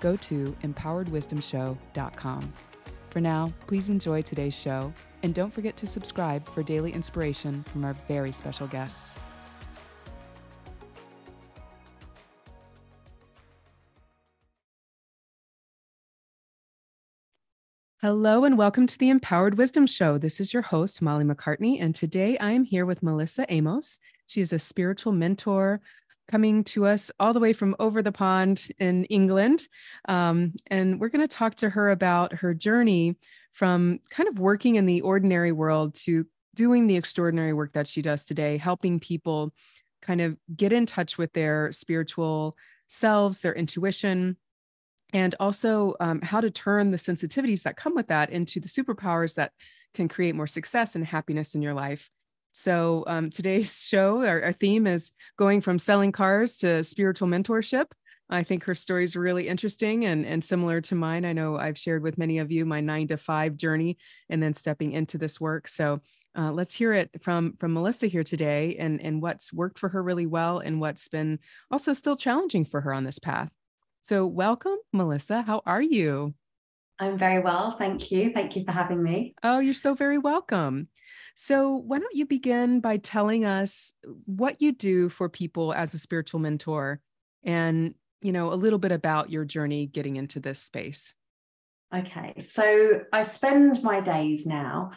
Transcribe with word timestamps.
go 0.00 0.16
to 0.16 0.56
empoweredwisdomshow.com. 0.62 2.52
For 3.10 3.20
now, 3.20 3.52
please 3.66 3.90
enjoy 3.90 4.22
today's 4.22 4.54
show, 4.54 4.92
and 5.22 5.34
don't 5.34 5.52
forget 5.52 5.76
to 5.78 5.86
subscribe 5.86 6.48
for 6.48 6.62
daily 6.62 6.92
inspiration 6.92 7.64
from 7.64 7.84
our 7.84 7.94
very 8.08 8.32
special 8.32 8.66
guests. 8.66 9.18
Hello, 18.02 18.44
and 18.44 18.56
welcome 18.56 18.86
to 18.86 18.96
the 18.96 19.10
Empowered 19.10 19.58
Wisdom 19.58 19.86
Show. 19.86 20.16
This 20.16 20.40
is 20.40 20.54
your 20.54 20.62
host, 20.62 21.02
Molly 21.02 21.22
MacCartney, 21.22 21.82
and 21.82 21.94
today 21.94 22.38
I 22.38 22.52
am 22.52 22.64
here 22.64 22.86
with 22.86 23.02
Melissa 23.02 23.44
Amos. 23.52 23.98
She 24.26 24.40
is 24.40 24.54
a 24.54 24.58
spiritual 24.58 25.12
mentor 25.12 25.82
coming 26.30 26.62
to 26.62 26.86
us 26.86 27.10
all 27.18 27.32
the 27.32 27.40
way 27.40 27.52
from 27.52 27.74
over 27.80 28.02
the 28.02 28.12
pond 28.12 28.68
in 28.78 29.04
England. 29.06 29.66
Um, 30.08 30.52
and 30.68 31.00
we're 31.00 31.08
going 31.08 31.26
to 31.26 31.36
talk 31.36 31.56
to 31.56 31.70
her 31.70 31.90
about 31.90 32.32
her 32.34 32.54
journey 32.54 33.16
from 33.52 33.98
kind 34.10 34.28
of 34.28 34.38
working 34.38 34.76
in 34.76 34.86
the 34.86 35.00
ordinary 35.00 35.50
world 35.50 35.94
to 35.94 36.24
doing 36.54 36.86
the 36.86 36.96
extraordinary 36.96 37.52
work 37.52 37.72
that 37.72 37.88
she 37.88 38.00
does 38.00 38.24
today, 38.24 38.56
helping 38.58 39.00
people 39.00 39.52
kind 40.02 40.20
of 40.20 40.36
get 40.56 40.72
in 40.72 40.86
touch 40.86 41.18
with 41.18 41.32
their 41.32 41.72
spiritual 41.72 42.56
selves, 42.86 43.40
their 43.40 43.54
intuition, 43.54 44.36
and 45.12 45.34
also 45.40 45.94
um, 45.98 46.20
how 46.22 46.40
to 46.40 46.50
turn 46.50 46.92
the 46.92 46.96
sensitivities 46.96 47.62
that 47.64 47.76
come 47.76 47.94
with 47.94 48.06
that 48.06 48.30
into 48.30 48.60
the 48.60 48.68
superpowers 48.68 49.34
that 49.34 49.52
can 49.94 50.06
create 50.06 50.36
more 50.36 50.46
success 50.46 50.94
and 50.94 51.04
happiness 51.04 51.56
in 51.56 51.62
your 51.62 51.74
life. 51.74 52.08
So 52.52 53.04
um, 53.06 53.30
today's 53.30 53.84
show, 53.88 54.24
our, 54.24 54.42
our, 54.42 54.52
theme 54.52 54.86
is 54.86 55.12
going 55.36 55.60
from 55.60 55.78
selling 55.78 56.12
cars 56.12 56.56
to 56.58 56.82
spiritual 56.84 57.28
mentorship. 57.28 57.86
I 58.32 58.44
think 58.44 58.64
her 58.64 58.76
story 58.76 59.04
is 59.04 59.16
really 59.16 59.48
interesting 59.48 60.04
and, 60.04 60.24
and 60.24 60.42
similar 60.42 60.80
to 60.82 60.94
mine. 60.94 61.24
I 61.24 61.32
know 61.32 61.56
I've 61.56 61.76
shared 61.76 62.02
with 62.02 62.16
many 62.16 62.38
of 62.38 62.52
you 62.52 62.64
my 62.64 62.80
nine 62.80 63.08
to 63.08 63.16
five 63.16 63.56
journey 63.56 63.98
and 64.28 64.40
then 64.40 64.54
stepping 64.54 64.92
into 64.92 65.18
this 65.18 65.40
work. 65.40 65.66
So 65.66 66.00
uh, 66.38 66.52
let's 66.52 66.74
hear 66.74 66.92
it 66.92 67.10
from 67.22 67.54
from 67.54 67.72
Melissa 67.72 68.06
here 68.06 68.22
today 68.22 68.76
and, 68.78 69.00
and 69.00 69.20
what's 69.20 69.52
worked 69.52 69.80
for 69.80 69.88
her 69.88 70.02
really 70.02 70.26
well 70.26 70.60
and 70.60 70.80
what's 70.80 71.08
been 71.08 71.40
also 71.72 71.92
still 71.92 72.16
challenging 72.16 72.64
for 72.64 72.80
her 72.82 72.94
on 72.94 73.02
this 73.02 73.18
path. 73.18 73.50
So, 74.02 74.26
welcome, 74.26 74.76
Melissa. 74.92 75.42
How 75.42 75.60
are 75.66 75.82
you? 75.82 76.34
I'm 76.98 77.18
very 77.18 77.40
well. 77.40 77.70
Thank 77.70 78.10
you. 78.10 78.32
Thank 78.32 78.56
you 78.56 78.64
for 78.64 78.72
having 78.72 79.02
me. 79.02 79.34
Oh, 79.42 79.58
you're 79.58 79.74
so 79.74 79.94
very 79.94 80.18
welcome. 80.18 80.88
So, 81.42 81.70
why 81.74 81.98
don't 81.98 82.14
you 82.14 82.26
begin 82.26 82.80
by 82.80 82.98
telling 82.98 83.46
us 83.46 83.94
uh, 84.06 84.10
what 84.26 84.60
you 84.60 84.72
do 84.72 85.08
for 85.08 85.30
people 85.30 85.72
as 85.72 85.94
a 85.94 85.98
spiritual 85.98 86.38
mentor 86.38 87.00
and, 87.42 87.94
you 88.20 88.30
know, 88.30 88.52
a 88.52 88.60
little 88.60 88.78
bit 88.78 88.92
about 88.92 89.30
your 89.30 89.46
journey 89.46 89.86
getting 89.86 90.16
into 90.16 90.38
this 90.38 90.58
space? 90.58 91.14
Okay. 91.96 92.34
So, 92.42 93.04
I 93.10 93.22
spend 93.22 93.82
my 93.82 94.02
days 94.02 94.44
now 94.44 94.90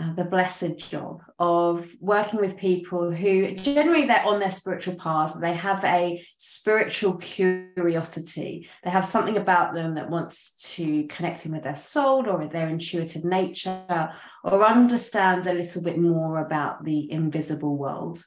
uh, 0.00 0.12
the 0.14 0.24
blessed 0.24 0.78
job 0.78 1.22
of 1.38 1.92
working 2.00 2.38
with 2.38 2.56
people 2.56 3.10
who 3.10 3.52
generally 3.54 4.06
they're 4.06 4.24
on 4.24 4.38
their 4.38 4.50
spiritual 4.50 4.94
path 4.94 5.34
they 5.40 5.54
have 5.54 5.82
a 5.84 6.24
spiritual 6.36 7.14
curiosity 7.16 8.68
they 8.84 8.90
have 8.90 9.04
something 9.04 9.36
about 9.36 9.72
them 9.72 9.94
that 9.94 10.08
wants 10.08 10.72
to 10.74 11.04
connect 11.08 11.44
in 11.46 11.52
with 11.52 11.64
their 11.64 11.74
soul 11.74 12.28
or 12.28 12.38
with 12.38 12.52
their 12.52 12.68
intuitive 12.68 13.24
nature 13.24 14.12
or 14.44 14.64
understand 14.64 15.46
a 15.46 15.52
little 15.52 15.82
bit 15.82 15.98
more 15.98 16.38
about 16.46 16.84
the 16.84 17.10
invisible 17.10 17.76
world 17.76 18.22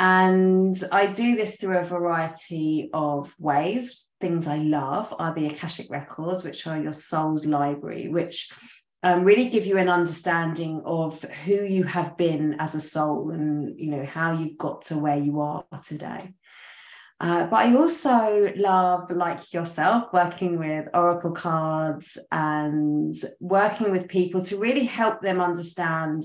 and 0.00 0.74
I 0.90 1.08
do 1.08 1.36
this 1.36 1.56
through 1.56 1.76
a 1.76 1.84
variety 1.84 2.88
of 2.94 3.34
ways. 3.38 4.08
Things 4.18 4.46
I 4.46 4.56
love 4.56 5.14
are 5.18 5.34
the 5.34 5.48
Akashic 5.48 5.90
Records, 5.90 6.42
which 6.42 6.66
are 6.66 6.80
your 6.80 6.94
soul's 6.94 7.44
library, 7.44 8.08
which 8.08 8.50
um, 9.02 9.24
really 9.24 9.48
give 9.48 9.66
you 9.66 9.78
an 9.78 9.88
understanding 9.88 10.82
of 10.84 11.22
who 11.22 11.62
you 11.62 11.84
have 11.84 12.16
been 12.16 12.56
as 12.58 12.74
a 12.74 12.80
soul 12.80 13.30
and 13.30 13.78
you 13.78 13.90
know 13.90 14.04
how 14.04 14.32
you've 14.38 14.58
got 14.58 14.82
to 14.82 14.98
where 14.98 15.16
you 15.16 15.40
are 15.40 15.64
today. 15.84 16.34
Uh, 17.18 17.46
but 17.46 17.56
I 17.56 17.74
also 17.74 18.50
love, 18.56 19.10
like 19.10 19.52
yourself, 19.52 20.10
working 20.10 20.58
with 20.58 20.88
oracle 20.94 21.32
cards 21.32 22.16
and 22.32 23.14
working 23.40 23.90
with 23.90 24.08
people 24.08 24.40
to 24.42 24.56
really 24.56 24.84
help 24.84 25.20
them 25.20 25.38
understand 25.38 26.24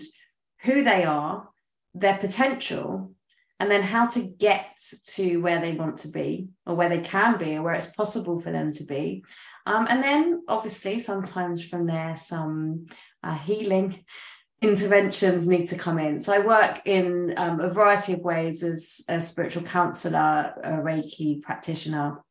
who 0.62 0.84
they 0.84 1.03
are, 1.03 1.50
their 1.94 2.18
potential, 2.18 3.12
and 3.59 3.69
then 3.69 3.84
how 3.84 4.08
to 4.08 4.22
get 4.22 4.80
to 5.06 5.38
where 5.38 5.59
they 5.59 5.74
want 5.74 5.97
to 6.00 6.08
be 6.09 6.47
or 6.66 6.75
where 6.75 6.90
they 6.90 7.00
can 7.00 7.38
be 7.38 7.56
or 7.56 7.62
where 7.62 7.74
it's 7.74 7.88
possible 7.88 8.40
for 8.40 8.52
them 8.52 8.72
to 8.72 8.85
be 8.85 9.24
um, 9.66 9.88
and 9.90 10.03
then, 10.03 10.44
obviously, 10.48 11.00
sometimes 11.00 11.64
from 11.64 11.88
there, 11.88 12.18
some 12.18 12.86
uh, 13.24 13.36
healing 13.36 14.06
interventions 14.62 15.48
need 15.48 15.68
to 15.68 15.78
come 15.78 16.00
in. 16.00 16.20
So 16.20 16.34
I 16.34 16.40
work 16.40 16.86
in 16.86 17.34
um, 17.38 17.59
a 17.59 17.70
variety 17.70 18.14
of 18.14 18.20
ways 18.20 18.64
as 18.64 19.02
a 19.08 19.20
spiritual 19.20 19.64
counselor, 19.64 20.53
a 20.64 20.72
Reiki 20.72 21.42
practitioner, 21.42 22.24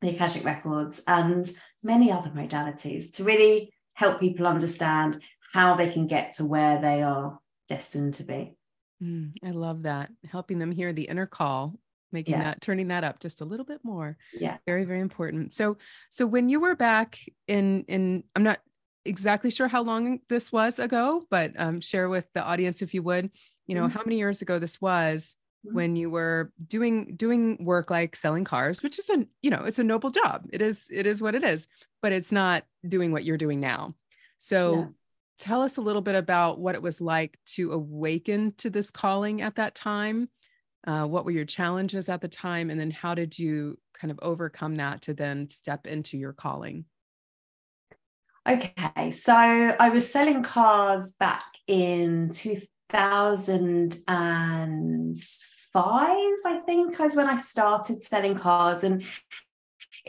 the 0.00 0.10
Akashic 0.10 0.44
Records, 0.44 1.02
and 1.06 1.50
many 1.82 2.10
other 2.10 2.30
modalities 2.30 3.12
to 3.16 3.24
really 3.24 3.72
help 3.94 4.20
people 4.20 4.46
understand 4.46 5.20
how 5.52 5.74
they 5.74 5.90
can 5.90 6.06
get 6.06 6.34
to 6.34 6.44
where 6.44 6.80
they 6.80 7.02
are 7.02 7.38
destined 7.68 8.14
to 8.14 8.22
be. 8.22 8.54
Mm, 9.02 9.32
I 9.44 9.50
love 9.50 9.82
that. 9.82 10.10
Helping 10.30 10.58
them 10.58 10.72
hear 10.72 10.92
the 10.92 11.04
inner 11.04 11.26
call 11.26 11.78
making 12.12 12.34
yeah. 12.34 12.44
that 12.44 12.60
turning 12.60 12.88
that 12.88 13.04
up 13.04 13.20
just 13.20 13.40
a 13.40 13.44
little 13.44 13.66
bit 13.66 13.80
more 13.82 14.16
yeah 14.32 14.56
very 14.66 14.84
very 14.84 15.00
important 15.00 15.52
so 15.52 15.76
so 16.10 16.26
when 16.26 16.48
you 16.48 16.60
were 16.60 16.74
back 16.74 17.18
in 17.46 17.84
in 17.88 18.24
i'm 18.34 18.42
not 18.42 18.58
exactly 19.04 19.50
sure 19.50 19.68
how 19.68 19.82
long 19.82 20.20
this 20.28 20.52
was 20.52 20.78
ago 20.78 21.24
but 21.30 21.52
um, 21.56 21.80
share 21.80 22.08
with 22.08 22.26
the 22.34 22.42
audience 22.42 22.82
if 22.82 22.92
you 22.92 23.02
would 23.02 23.30
you 23.66 23.74
know 23.74 23.86
mm-hmm. 23.86 23.96
how 23.96 24.02
many 24.04 24.18
years 24.18 24.42
ago 24.42 24.58
this 24.58 24.80
was 24.80 25.36
mm-hmm. 25.66 25.74
when 25.74 25.96
you 25.96 26.10
were 26.10 26.52
doing 26.66 27.16
doing 27.16 27.64
work 27.64 27.90
like 27.90 28.14
selling 28.14 28.44
cars 28.44 28.82
which 28.82 28.98
is 28.98 29.08
a 29.08 29.26
you 29.42 29.50
know 29.50 29.64
it's 29.64 29.78
a 29.78 29.84
noble 29.84 30.10
job 30.10 30.46
it 30.52 30.60
is 30.60 30.86
it 30.90 31.06
is 31.06 31.22
what 31.22 31.34
it 31.34 31.42
is 31.42 31.66
but 32.02 32.12
it's 32.12 32.32
not 32.32 32.64
doing 32.86 33.10
what 33.10 33.24
you're 33.24 33.38
doing 33.38 33.58
now 33.58 33.94
so 34.36 34.74
yeah. 34.74 34.86
tell 35.38 35.62
us 35.62 35.78
a 35.78 35.82
little 35.82 36.02
bit 36.02 36.14
about 36.14 36.58
what 36.58 36.74
it 36.74 36.82
was 36.82 37.00
like 37.00 37.38
to 37.46 37.72
awaken 37.72 38.52
to 38.58 38.68
this 38.68 38.90
calling 38.90 39.40
at 39.40 39.56
that 39.56 39.74
time 39.74 40.28
uh, 40.86 41.06
what 41.06 41.24
were 41.24 41.30
your 41.30 41.44
challenges 41.44 42.08
at 42.08 42.20
the 42.20 42.28
time? 42.28 42.70
And 42.70 42.80
then 42.80 42.90
how 42.90 43.14
did 43.14 43.38
you 43.38 43.78
kind 43.94 44.10
of 44.10 44.18
overcome 44.22 44.76
that 44.76 45.02
to 45.02 45.14
then 45.14 45.48
step 45.48 45.86
into 45.86 46.16
your 46.16 46.32
calling? 46.32 46.86
Okay, 48.48 49.10
so 49.10 49.34
I 49.34 49.90
was 49.90 50.10
selling 50.10 50.42
cars 50.42 51.12
back 51.12 51.44
in 51.66 52.30
2005, 52.30 54.06
I 56.46 56.56
think, 56.64 56.98
was 56.98 57.14
when 57.14 57.26
I 57.26 57.36
started 57.36 58.02
selling 58.02 58.34
cars. 58.36 58.82
And 58.82 59.04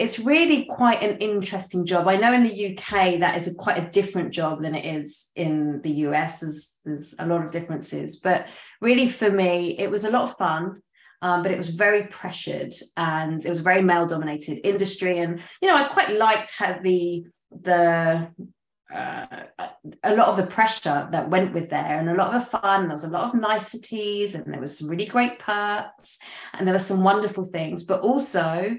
it's 0.01 0.17
really 0.17 0.65
quite 0.65 1.03
an 1.03 1.17
interesting 1.19 1.85
job. 1.85 2.07
I 2.07 2.15
know 2.15 2.33
in 2.33 2.41
the 2.41 2.69
UK 2.69 3.19
that 3.19 3.37
is 3.37 3.47
a, 3.47 3.53
quite 3.53 3.77
a 3.77 3.91
different 3.91 4.33
job 4.33 4.61
than 4.61 4.73
it 4.73 4.83
is 4.83 5.29
in 5.35 5.79
the 5.83 5.91
US. 6.07 6.39
There's 6.39 6.79
there's 6.83 7.13
a 7.19 7.27
lot 7.27 7.45
of 7.45 7.51
differences, 7.51 8.17
but 8.17 8.47
really 8.81 9.07
for 9.07 9.29
me, 9.29 9.77
it 9.77 9.91
was 9.91 10.03
a 10.03 10.09
lot 10.09 10.23
of 10.23 10.37
fun. 10.37 10.81
Um, 11.23 11.43
but 11.43 11.51
it 11.51 11.57
was 11.57 11.69
very 11.69 12.07
pressured 12.07 12.73
and 12.97 13.45
it 13.45 13.47
was 13.47 13.59
a 13.59 13.69
very 13.71 13.83
male 13.83 14.07
dominated 14.07 14.67
industry. 14.67 15.19
And 15.19 15.39
you 15.61 15.67
know, 15.67 15.75
I 15.75 15.83
quite 15.83 16.17
liked 16.17 16.51
how 16.57 16.79
the 16.81 17.23
the 17.51 18.27
uh, 18.91 19.25
a 20.03 20.15
lot 20.15 20.29
of 20.29 20.37
the 20.37 20.47
pressure 20.47 21.07
that 21.11 21.29
went 21.29 21.53
with 21.53 21.69
there 21.69 21.99
and 21.99 22.09
a 22.09 22.15
lot 22.15 22.33
of 22.33 22.41
the 22.41 22.57
fun. 22.57 22.87
There 22.87 22.95
was 22.95 23.03
a 23.03 23.09
lot 23.09 23.35
of 23.35 23.39
niceties 23.39 24.33
and 24.33 24.51
there 24.51 24.59
was 24.59 24.79
some 24.79 24.89
really 24.89 25.05
great 25.05 25.37
perks 25.37 26.17
and 26.53 26.67
there 26.67 26.73
were 26.73 26.79
some 26.79 27.03
wonderful 27.03 27.43
things, 27.43 27.83
but 27.83 28.01
also 28.01 28.75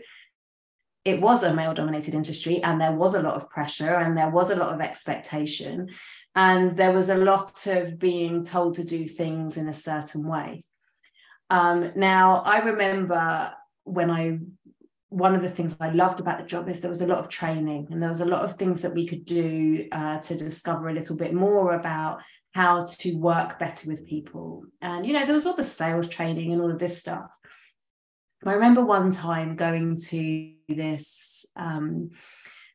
it 1.05 1.21
was 1.21 1.43
a 1.43 1.55
male 1.55 1.75
dominated 1.75 2.15
industry 2.15 2.63
and 2.63 2.81
there 2.81 2.93
was 2.93 3.15
a 3.15 3.23
lot 3.23 3.35
of 3.35 3.51
pressure 3.51 3.95
and 3.95 4.17
there 4.17 4.31
was 4.31 4.51
a 4.51 4.57
lot 4.57 4.73
of 4.73 4.81
expectation 4.81 5.89
and 6.35 6.73
there 6.73 6.93
was 6.93 7.09
a 7.09 7.17
lot 7.17 7.67
of 7.67 7.99
being 7.99 8.43
told 8.43 8.75
to 8.75 8.85
do 8.85 9.07
things 9.07 9.57
in 9.57 9.69
a 9.69 9.75
certain 9.75 10.27
way 10.27 10.63
um, 11.51 11.93
now 11.97 12.43
i 12.43 12.59
remember 12.59 13.53
when 13.85 14.11
i 14.11 14.39
one 15.13 15.35
of 15.35 15.43
the 15.43 15.51
things 15.51 15.77
I 15.79 15.91
loved 15.91 16.21
about 16.21 16.39
the 16.39 16.45
job 16.45 16.69
is 16.71 16.81
there 16.81 16.89
was 16.89 17.03
a 17.03 17.07
lot 17.07 17.19
of 17.19 17.29
training 17.29 17.89
and 17.91 18.03
there 18.03 18.09
was 18.09 18.23
a 18.23 18.27
lot 18.27 18.45
of 18.45 18.57
things 18.57 18.81
that 18.81 18.95
we 18.95 19.07
could 19.07 19.27
do 19.27 19.87
uh, 19.93 20.19
to 20.21 20.37
discover 20.37 20.89
a 20.89 20.95
little 20.95 21.17
bit 21.17 21.35
more 21.35 21.75
about 21.75 22.21
how 22.55 22.85
to 22.85 23.15
work 23.19 23.59
better 23.59 23.89
with 23.89 24.07
people. 24.07 24.65
And, 24.81 25.07
you 25.07 25.13
know, 25.13 25.25
there 25.25 25.35
was 25.35 25.47
all 25.47 25.57
the 25.57 25.65
sales 25.65 26.09
training 26.09 26.53
and 26.53 26.63
all 26.63 26.71
of 26.71 26.79
this 26.79 26.99
stuff. 26.99 27.31
I 28.45 28.55
remember 28.55 28.85
one 28.85 29.11
time 29.11 29.57
going 29.57 29.97
to 30.09 30.53
this 30.69 31.47
um, 31.55 32.11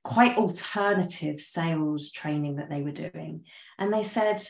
quite 0.04 0.38
alternative 0.38 1.40
sales 1.40 2.12
training 2.12 2.56
that 2.56 2.70
they 2.70 2.82
were 2.82 2.92
doing. 2.92 3.44
And 3.78 3.94
they 3.94 4.04
said, 4.04 4.42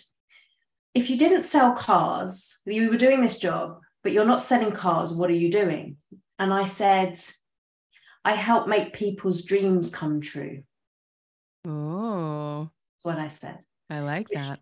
if 0.94 1.10
you 1.10 1.18
didn't 1.18 1.42
sell 1.42 1.74
cars, 1.74 2.60
you 2.66 2.90
were 2.90 2.98
doing 2.98 3.22
this 3.22 3.40
job, 3.40 3.80
but 4.04 4.12
you're 4.12 4.26
not 4.26 4.42
selling 4.42 4.72
cars, 4.72 5.14
what 5.14 5.30
are 5.30 5.36
you 5.36 5.50
doing? 5.50 5.98
And 6.38 6.54
I 6.54 6.66
said, 6.66 7.18
I 8.24 8.34
help 8.34 8.68
make 8.68 8.94
people's 8.94 9.44
dreams 9.44 9.90
come 9.90 10.22
true. 10.22 10.64
Oh, 11.66 12.70
what 13.02 13.18
I 13.18 13.28
said. 13.28 13.60
I 13.90 14.02
like 14.02 14.30
which, 14.30 14.38
that. 14.38 14.60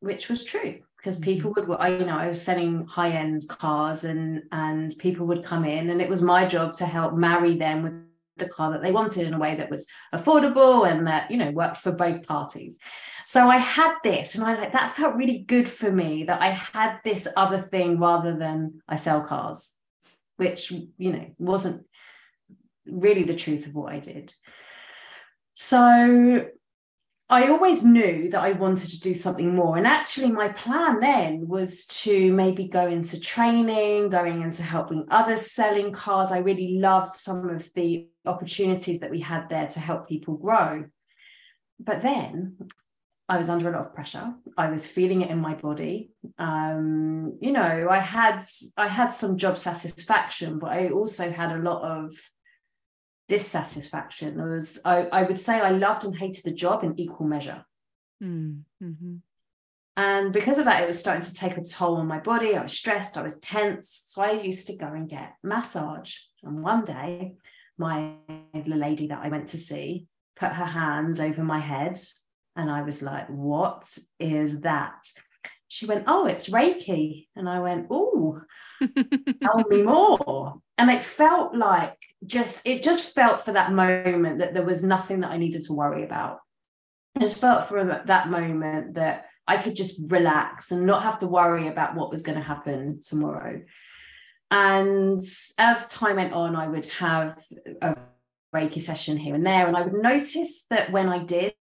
Which 0.00 0.28
was 0.28 0.44
true 0.44 0.80
because 1.06 1.20
people 1.20 1.54
mm-hmm. 1.54 1.70
would, 1.70 1.78
I, 1.78 1.88
you 1.96 2.04
know, 2.04 2.18
I 2.18 2.26
was 2.26 2.42
selling 2.42 2.84
high 2.86 3.10
end 3.10 3.46
cars 3.48 4.02
and 4.02 4.42
and 4.50 4.96
people 4.98 5.24
would 5.28 5.44
come 5.44 5.64
in, 5.64 5.90
and 5.90 6.02
it 6.02 6.08
was 6.08 6.20
my 6.20 6.44
job 6.44 6.74
to 6.74 6.86
help 6.86 7.14
marry 7.14 7.54
them 7.56 7.84
with 7.84 7.94
the 8.38 8.48
car 8.48 8.72
that 8.72 8.82
they 8.82 8.90
wanted 8.90 9.26
in 9.26 9.32
a 9.32 9.38
way 9.38 9.54
that 9.54 9.70
was 9.70 9.86
affordable 10.12 10.90
and 10.90 11.06
that 11.06 11.30
you 11.30 11.36
know 11.38 11.50
worked 11.52 11.78
for 11.78 11.90
both 11.90 12.26
parties 12.26 12.76
so 13.24 13.48
i 13.48 13.56
had 13.56 13.94
this 14.04 14.34
and 14.34 14.44
i 14.44 14.54
like 14.54 14.74
that 14.74 14.92
felt 14.92 15.14
really 15.14 15.38
good 15.38 15.66
for 15.66 15.90
me 15.90 16.24
that 16.24 16.42
i 16.42 16.48
had 16.48 16.98
this 17.02 17.26
other 17.34 17.56
thing 17.56 17.98
rather 17.98 18.36
than 18.36 18.82
i 18.86 18.94
sell 18.94 19.22
cars 19.22 19.76
which 20.36 20.70
you 20.70 21.12
know 21.12 21.26
wasn't 21.38 21.82
really 22.84 23.22
the 23.22 23.34
truth 23.34 23.66
of 23.66 23.74
what 23.74 23.90
i 23.90 23.98
did 23.98 24.34
so 25.54 26.46
I 27.28 27.48
always 27.48 27.82
knew 27.82 28.30
that 28.30 28.40
I 28.40 28.52
wanted 28.52 28.90
to 28.90 29.00
do 29.00 29.12
something 29.12 29.54
more. 29.54 29.76
And 29.76 29.86
actually, 29.86 30.30
my 30.30 30.48
plan 30.50 31.00
then 31.00 31.48
was 31.48 31.84
to 31.86 32.32
maybe 32.32 32.68
go 32.68 32.86
into 32.86 33.18
training, 33.18 34.10
going 34.10 34.42
into 34.42 34.62
helping 34.62 35.06
others 35.10 35.50
selling 35.50 35.90
cars. 35.90 36.30
I 36.30 36.38
really 36.38 36.78
loved 36.78 37.16
some 37.16 37.48
of 37.48 37.68
the 37.74 38.08
opportunities 38.24 39.00
that 39.00 39.10
we 39.10 39.20
had 39.20 39.48
there 39.48 39.66
to 39.66 39.80
help 39.80 40.08
people 40.08 40.36
grow. 40.36 40.84
But 41.80 42.00
then 42.00 42.58
I 43.28 43.38
was 43.38 43.48
under 43.48 43.68
a 43.68 43.72
lot 43.72 43.86
of 43.86 43.94
pressure. 43.94 44.32
I 44.56 44.70
was 44.70 44.86
feeling 44.86 45.22
it 45.22 45.30
in 45.30 45.40
my 45.40 45.54
body. 45.54 46.12
Um, 46.38 47.38
you 47.40 47.50
know, 47.50 47.88
I 47.90 47.98
had 47.98 48.40
I 48.76 48.86
had 48.86 49.08
some 49.08 49.36
job 49.36 49.58
satisfaction, 49.58 50.60
but 50.60 50.70
I 50.70 50.90
also 50.90 51.32
had 51.32 51.50
a 51.50 51.58
lot 51.58 51.82
of 51.82 52.14
dissatisfaction. 53.28 54.36
There 54.36 54.48
was, 54.48 54.78
I, 54.84 55.06
I 55.12 55.22
would 55.22 55.38
say 55.38 55.60
I 55.60 55.70
loved 55.70 56.04
and 56.04 56.16
hated 56.16 56.44
the 56.44 56.52
job 56.52 56.84
in 56.84 56.98
equal 56.98 57.26
measure. 57.26 57.64
Mm, 58.22 58.62
mm-hmm. 58.82 59.16
And 59.98 60.32
because 60.32 60.58
of 60.58 60.66
that, 60.66 60.82
it 60.82 60.86
was 60.86 60.98
starting 60.98 61.22
to 61.22 61.34
take 61.34 61.56
a 61.56 61.64
toll 61.64 61.96
on 61.96 62.06
my 62.06 62.20
body. 62.20 62.54
I 62.54 62.62
was 62.62 62.72
stressed, 62.72 63.16
I 63.16 63.22
was 63.22 63.38
tense. 63.38 64.02
So 64.04 64.22
I 64.22 64.32
used 64.32 64.66
to 64.66 64.76
go 64.76 64.86
and 64.86 65.08
get 65.08 65.34
massage. 65.42 66.14
And 66.42 66.62
one 66.62 66.84
day, 66.84 67.34
my 67.78 68.14
the 68.54 68.76
lady 68.76 69.06
that 69.08 69.22
I 69.22 69.28
went 69.28 69.48
to 69.48 69.58
see 69.58 70.06
put 70.36 70.52
her 70.52 70.64
hands 70.64 71.18
over 71.18 71.42
my 71.42 71.60
head. 71.60 71.98
And 72.56 72.70
I 72.70 72.82
was 72.82 73.02
like, 73.02 73.28
what 73.28 73.86
is 74.18 74.60
that? 74.60 75.06
She 75.68 75.86
went, 75.86 76.04
oh, 76.06 76.26
it's 76.26 76.48
Reiki. 76.48 77.26
And 77.36 77.48
I 77.48 77.60
went, 77.60 77.86
oh, 77.90 78.40
tell 79.42 79.64
me 79.68 79.82
more 79.82 80.60
and 80.78 80.90
it 80.90 81.02
felt 81.02 81.54
like 81.54 81.96
just 82.24 82.66
it 82.66 82.82
just 82.82 83.14
felt 83.14 83.40
for 83.40 83.52
that 83.52 83.72
moment 83.72 84.38
that 84.38 84.54
there 84.54 84.64
was 84.64 84.82
nothing 84.82 85.20
that 85.20 85.30
i 85.30 85.36
needed 85.36 85.62
to 85.64 85.74
worry 85.74 86.04
about. 86.04 86.38
It 87.14 87.20
just 87.20 87.40
felt 87.40 87.66
for 87.66 88.02
that 88.06 88.30
moment 88.30 88.94
that 88.94 89.26
i 89.46 89.56
could 89.56 89.76
just 89.76 90.10
relax 90.10 90.70
and 90.70 90.86
not 90.86 91.02
have 91.02 91.18
to 91.18 91.26
worry 91.26 91.68
about 91.68 91.94
what 91.94 92.10
was 92.10 92.22
going 92.22 92.38
to 92.38 92.44
happen 92.44 93.00
tomorrow. 93.06 93.62
And 94.50 95.18
as 95.58 95.88
time 95.88 96.16
went 96.16 96.32
on 96.32 96.56
i 96.56 96.68
would 96.68 96.86
have 96.86 97.42
a 97.82 97.96
reiki 98.54 98.80
session 98.80 99.16
here 99.16 99.34
and 99.34 99.44
there 99.44 99.66
and 99.66 99.76
i 99.76 99.82
would 99.82 99.92
notice 99.92 100.64
that 100.70 100.90
when 100.90 101.08
i 101.08 101.18
did 101.18 101.54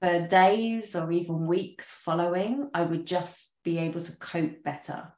for 0.00 0.26
days 0.26 0.96
or 0.96 1.12
even 1.12 1.46
weeks 1.46 1.92
following 1.92 2.70
i 2.74 2.82
would 2.82 3.06
just 3.06 3.54
be 3.62 3.78
able 3.78 4.00
to 4.00 4.16
cope 4.18 4.62
better 4.64 5.12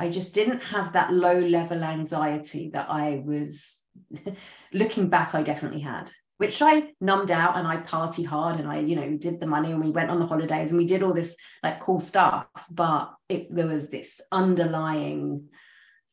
I 0.00 0.06
mm. 0.06 0.12
just 0.12 0.34
didn't 0.34 0.62
have 0.62 0.92
that 0.92 1.12
low 1.12 1.38
level 1.38 1.82
anxiety 1.82 2.70
that 2.72 2.86
I 2.88 3.22
was 3.24 3.78
looking 4.72 5.08
back, 5.08 5.34
I 5.34 5.42
definitely 5.42 5.80
had, 5.80 6.10
which 6.38 6.62
I 6.62 6.92
numbed 7.00 7.30
out 7.30 7.56
and 7.56 7.66
I 7.66 7.78
partied 7.78 8.26
hard 8.26 8.60
and 8.60 8.68
I, 8.68 8.80
you 8.80 8.94
know, 8.94 9.16
did 9.16 9.40
the 9.40 9.46
money 9.46 9.72
and 9.72 9.82
we 9.82 9.90
went 9.90 10.10
on 10.10 10.20
the 10.20 10.26
holidays 10.26 10.70
and 10.70 10.78
we 10.78 10.86
did 10.86 11.02
all 11.02 11.14
this 11.14 11.36
like 11.62 11.80
cool 11.80 12.00
stuff. 12.00 12.46
But 12.70 13.12
it, 13.28 13.52
there 13.54 13.66
was 13.66 13.88
this 13.88 14.20
underlying 14.30 15.48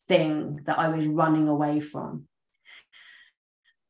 thing 0.07 0.61
that 0.65 0.79
I 0.79 0.89
was 0.89 1.05
running 1.05 1.47
away 1.47 1.79
from. 1.79 2.25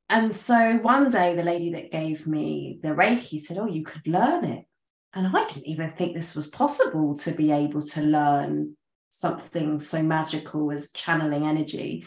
And 0.10 0.32
so 0.32 0.78
one 0.78 1.10
day, 1.10 1.36
the 1.36 1.44
lady 1.44 1.74
that 1.74 1.92
gave 1.92 2.26
me 2.26 2.80
the 2.82 2.90
Reiki 2.90 3.40
said, 3.40 3.60
Oh, 3.60 3.68
you 3.68 3.84
could 3.84 4.08
learn 4.08 4.44
it. 4.44 4.66
And 5.14 5.28
I 5.28 5.46
didn't 5.46 5.68
even 5.68 5.92
think 5.92 6.16
this 6.16 6.36
was 6.36 6.48
possible 6.48 7.16
to 7.18 7.32
be 7.32 7.52
able 7.52 7.84
to 7.84 8.02
learn 8.02 8.76
something 9.10 9.80
so 9.80 10.02
magical 10.02 10.72
as 10.72 10.92
channeling 10.92 11.46
energy. 11.46 12.06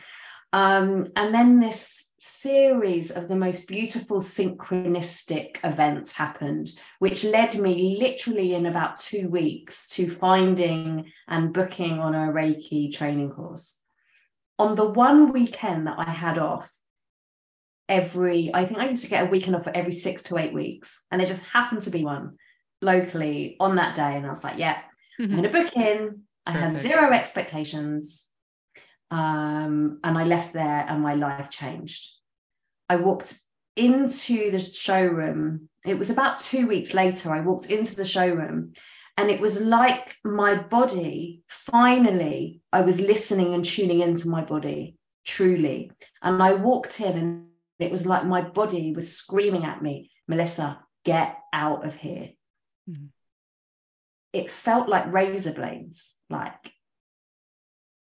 Um, 0.53 1.09
and 1.17 1.35
then 1.35 1.61
this 1.61 2.13
series 2.19 3.11
of 3.11 3.27
the 3.27 3.35
most 3.35 3.67
beautiful 3.67 4.19
synchronistic 4.19 5.59
events 5.65 6.13
happened, 6.13 6.71
which 6.99 7.25
led 7.25 7.59
me 7.59 7.97
literally 7.99 8.55
in 8.55 8.67
about 8.67 8.99
two 8.99 9.29
weeks 9.29 9.89
to 9.89 10.09
finding 10.09 11.11
and 11.27 11.53
booking 11.53 11.99
on 11.99 12.15
a 12.15 12.33
Reiki 12.33 12.95
training 12.95 13.31
course. 13.31 13.81
On 14.59 14.75
the 14.75 14.85
one 14.85 15.33
weekend 15.33 15.87
that 15.87 15.99
I 15.99 16.11
had 16.11 16.39
off, 16.39 16.71
every, 17.89 18.51
I 18.55 18.67
think 18.67 18.79
I 18.79 18.89
used 18.89 19.03
to 19.03 19.11
get 19.11 19.27
a 19.27 19.31
weekend 19.31 19.57
off 19.57 19.65
for 19.65 19.77
every 19.77 19.93
six 19.93 20.23
to 20.25 20.39
eight 20.39 20.53
weeks. 20.53 21.05
And 21.11 21.21
there 21.21 21.27
just 21.27 21.45
happened 21.45 21.83
to 21.83 21.91
be 21.91 22.05
one 22.05 22.37
locally 22.81 23.57
on 23.59 23.77
that 23.77 23.95
day. 23.95 24.17
And 24.17 24.27
I 24.27 24.31
was 24.31 24.45
like, 24.45 24.59
yeah, 24.59 24.79
mm-hmm. 25.19 25.25
I'm 25.25 25.31
going 25.31 25.43
to 25.43 25.49
book 25.49 25.77
in. 25.77 26.23
I 26.47 26.53
Perfect. 26.53 26.73
had 26.73 26.83
zero 26.83 27.13
expectations. 27.13 28.29
Um, 29.11 30.01
and 30.03 30.17
I 30.17 30.25
left 30.25 30.55
there 30.55 30.87
and 30.89 31.03
my 31.03 31.15
life 31.15 31.51
changed. 31.51 32.11
I 32.89 32.97
walked 32.97 33.39
into 33.77 34.51
the 34.51 34.59
showroom. 34.59 35.69
It 35.85 35.99
was 35.99 36.11
about 36.11 36.39
two 36.39 36.67
weeks 36.67 36.95
later. 36.95 37.33
I 37.33 37.41
walked 37.41 37.67
into 37.67 37.95
the 37.95 38.05
showroom 38.05 38.73
and 39.19 39.31
it 39.31 39.41
was 39.41 39.61
like 39.61 40.17
my 40.25 40.55
body 40.55 41.43
finally, 41.49 42.63
I 42.73 42.81
was 42.81 43.01
listening 43.01 43.53
and 43.53 43.65
tuning 43.65 44.01
into 44.01 44.29
my 44.29 44.43
body 44.43 44.97
truly. 45.25 45.93
And 46.23 46.43
I 46.43 46.55
walked 46.55 46.99
in 47.01 47.17
and 47.19 47.47
it 47.79 47.91
was 47.91 48.07
like 48.07 48.25
my 48.25 48.41
body 48.41 48.93
was 48.95 49.17
screaming 49.17 49.65
at 49.65 49.83
me, 49.83 50.11
Melissa, 50.27 50.81
get 51.05 51.39
out 51.53 51.87
of 51.87 51.97
here. 51.97 52.31
Mm-hmm 52.89 53.07
it 54.33 54.51
felt 54.51 54.89
like 54.89 55.13
razor 55.13 55.53
blades, 55.53 56.17
like 56.31 56.73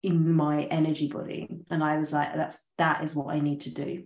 in 0.02 0.34
my 0.34 0.62
energy 0.64 1.08
body. 1.08 1.48
And 1.70 1.82
I 1.82 1.96
was 1.96 2.12
like, 2.12 2.34
that's 2.34 2.64
that 2.78 3.02
is 3.04 3.14
what 3.14 3.34
I 3.34 3.40
need 3.40 3.62
to 3.62 3.70
do. 3.70 4.04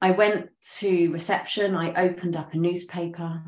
I 0.00 0.10
went 0.10 0.50
to 0.78 1.10
reception, 1.10 1.74
I 1.74 1.94
opened 1.94 2.36
up 2.36 2.52
a 2.52 2.58
newspaper. 2.58 3.42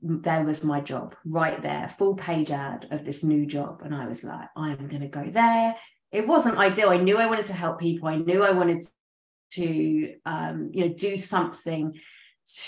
There 0.00 0.44
was 0.44 0.64
my 0.64 0.80
job 0.80 1.14
right 1.24 1.60
there, 1.62 1.88
full 1.88 2.14
page 2.14 2.50
ad 2.50 2.86
of 2.90 3.04
this 3.04 3.22
new 3.22 3.44
job. 3.44 3.82
And 3.84 3.94
I 3.94 4.06
was 4.06 4.24
like, 4.24 4.48
I'm 4.56 4.88
going 4.88 5.02
to 5.02 5.08
go 5.08 5.28
there. 5.28 5.76
It 6.10 6.26
wasn't 6.26 6.58
ideal. 6.58 6.90
I 6.90 6.98
knew 6.98 7.18
I 7.18 7.26
wanted 7.26 7.46
to 7.46 7.52
help 7.54 7.80
people. 7.80 8.08
I 8.08 8.16
knew 8.16 8.42
I 8.42 8.52
wanted 8.52 8.84
to, 9.52 10.14
um, 10.24 10.70
you 10.72 10.86
know, 10.86 10.94
do 10.94 11.16
something 11.16 11.98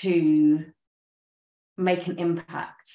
to 0.00 0.64
make 1.76 2.06
an 2.06 2.18
impact 2.18 2.90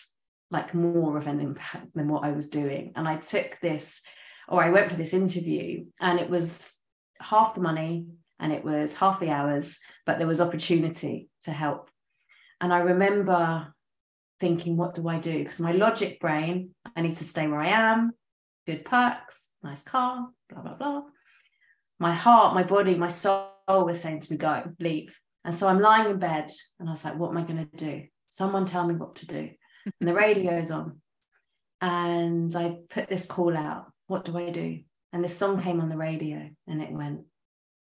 like 0.51 0.73
more 0.73 1.17
of 1.17 1.27
an 1.27 1.39
impact 1.39 1.93
than 1.93 2.07
what 2.07 2.23
I 2.23 2.31
was 2.31 2.49
doing. 2.49 2.93
And 2.95 3.07
I 3.07 3.17
took 3.17 3.59
this, 3.61 4.01
or 4.47 4.63
I 4.63 4.69
went 4.69 4.89
for 4.89 4.95
this 4.95 5.13
interview, 5.13 5.85
and 5.99 6.19
it 6.19 6.29
was 6.29 6.79
half 7.21 7.55
the 7.55 7.61
money 7.61 8.07
and 8.39 8.53
it 8.53 8.63
was 8.63 8.95
half 8.95 9.19
the 9.19 9.29
hours, 9.29 9.79
but 10.05 10.17
there 10.17 10.27
was 10.27 10.41
opportunity 10.41 11.29
to 11.41 11.51
help. 11.51 11.89
And 12.61 12.73
I 12.73 12.79
remember 12.79 13.73
thinking, 14.39 14.77
what 14.77 14.95
do 14.95 15.07
I 15.07 15.19
do? 15.19 15.39
Because 15.39 15.59
my 15.59 15.73
logic 15.73 16.19
brain, 16.19 16.73
I 16.95 17.01
need 17.01 17.17
to 17.17 17.25
stay 17.25 17.47
where 17.47 17.59
I 17.59 17.69
am, 17.69 18.11
good 18.65 18.85
perks, 18.85 19.53
nice 19.61 19.83
car, 19.83 20.29
blah, 20.49 20.61
blah, 20.61 20.75
blah. 20.75 21.03
My 21.99 22.13
heart, 22.13 22.55
my 22.55 22.63
body, 22.63 22.95
my 22.95 23.09
soul 23.09 23.51
was 23.67 24.01
saying 24.01 24.21
to 24.21 24.31
me, 24.31 24.37
go, 24.37 24.63
leave. 24.79 25.19
And 25.43 25.53
so 25.53 25.67
I'm 25.67 25.81
lying 25.81 26.09
in 26.09 26.17
bed 26.17 26.49
and 26.79 26.87
I 26.87 26.91
was 26.93 27.03
like, 27.03 27.17
what 27.17 27.31
am 27.31 27.37
I 27.37 27.43
going 27.43 27.67
to 27.67 27.77
do? 27.77 28.03
Someone 28.29 28.65
tell 28.65 28.87
me 28.87 28.95
what 28.95 29.15
to 29.17 29.27
do 29.27 29.49
and 29.99 30.09
the 30.09 30.13
radio's 30.13 30.71
on. 30.71 31.01
And 31.81 32.53
I 32.55 32.77
put 32.89 33.07
this 33.07 33.25
call 33.25 33.55
out, 33.55 33.91
what 34.07 34.25
do 34.25 34.37
I 34.37 34.49
do? 34.49 34.79
And 35.13 35.23
this 35.23 35.37
song 35.37 35.61
came 35.61 35.79
on 35.79 35.89
the 35.89 35.97
radio 35.97 36.49
and 36.67 36.81
it 36.81 36.91
went, 36.91 37.21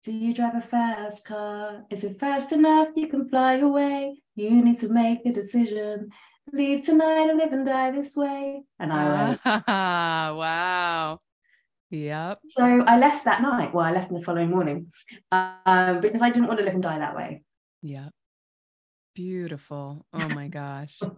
Do 0.03 0.13
you 0.13 0.35
drive 0.35 0.55
a 0.57 0.61
fast 0.61 1.27
car? 1.27 1.85
Is 1.91 2.05
it 2.05 2.19
fast 2.19 2.53
enough? 2.53 2.89
You 2.97 3.09
can 3.09 3.29
fly 3.29 3.55
away. 3.55 4.23
You 4.35 4.51
need 4.63 4.79
to 4.79 4.89
make 4.89 5.25
a 5.25 5.33
decision. 5.33 6.11
Leave 6.53 6.85
tonight 6.85 7.29
or 7.29 7.35
live 7.35 7.53
and 7.53 7.67
die 7.67 7.91
this 7.91 8.17
way. 8.17 8.63
And 8.79 8.93
I 8.93 9.29
went, 9.29 9.41
wow. 10.37 11.21
Yep. 11.91 12.39
So 12.49 12.83
I 12.83 12.99
left 12.99 13.25
that 13.25 13.43
night. 13.43 13.73
Well, 13.73 13.85
I 13.85 13.93
left 13.93 14.11
in 14.11 14.17
the 14.17 14.25
following 14.25 14.51
morning 14.51 14.93
um, 15.33 16.01
because 16.01 16.23
I 16.23 16.31
didn't 16.31 16.49
want 16.49 16.59
to 16.59 16.65
live 16.65 16.75
and 16.75 16.83
die 16.83 16.99
that 16.99 17.17
way. 17.17 17.43
Yeah. 17.83 18.09
Beautiful. 19.15 20.05
Oh 20.13 20.29
my 20.29 20.49
gosh. 20.49 21.01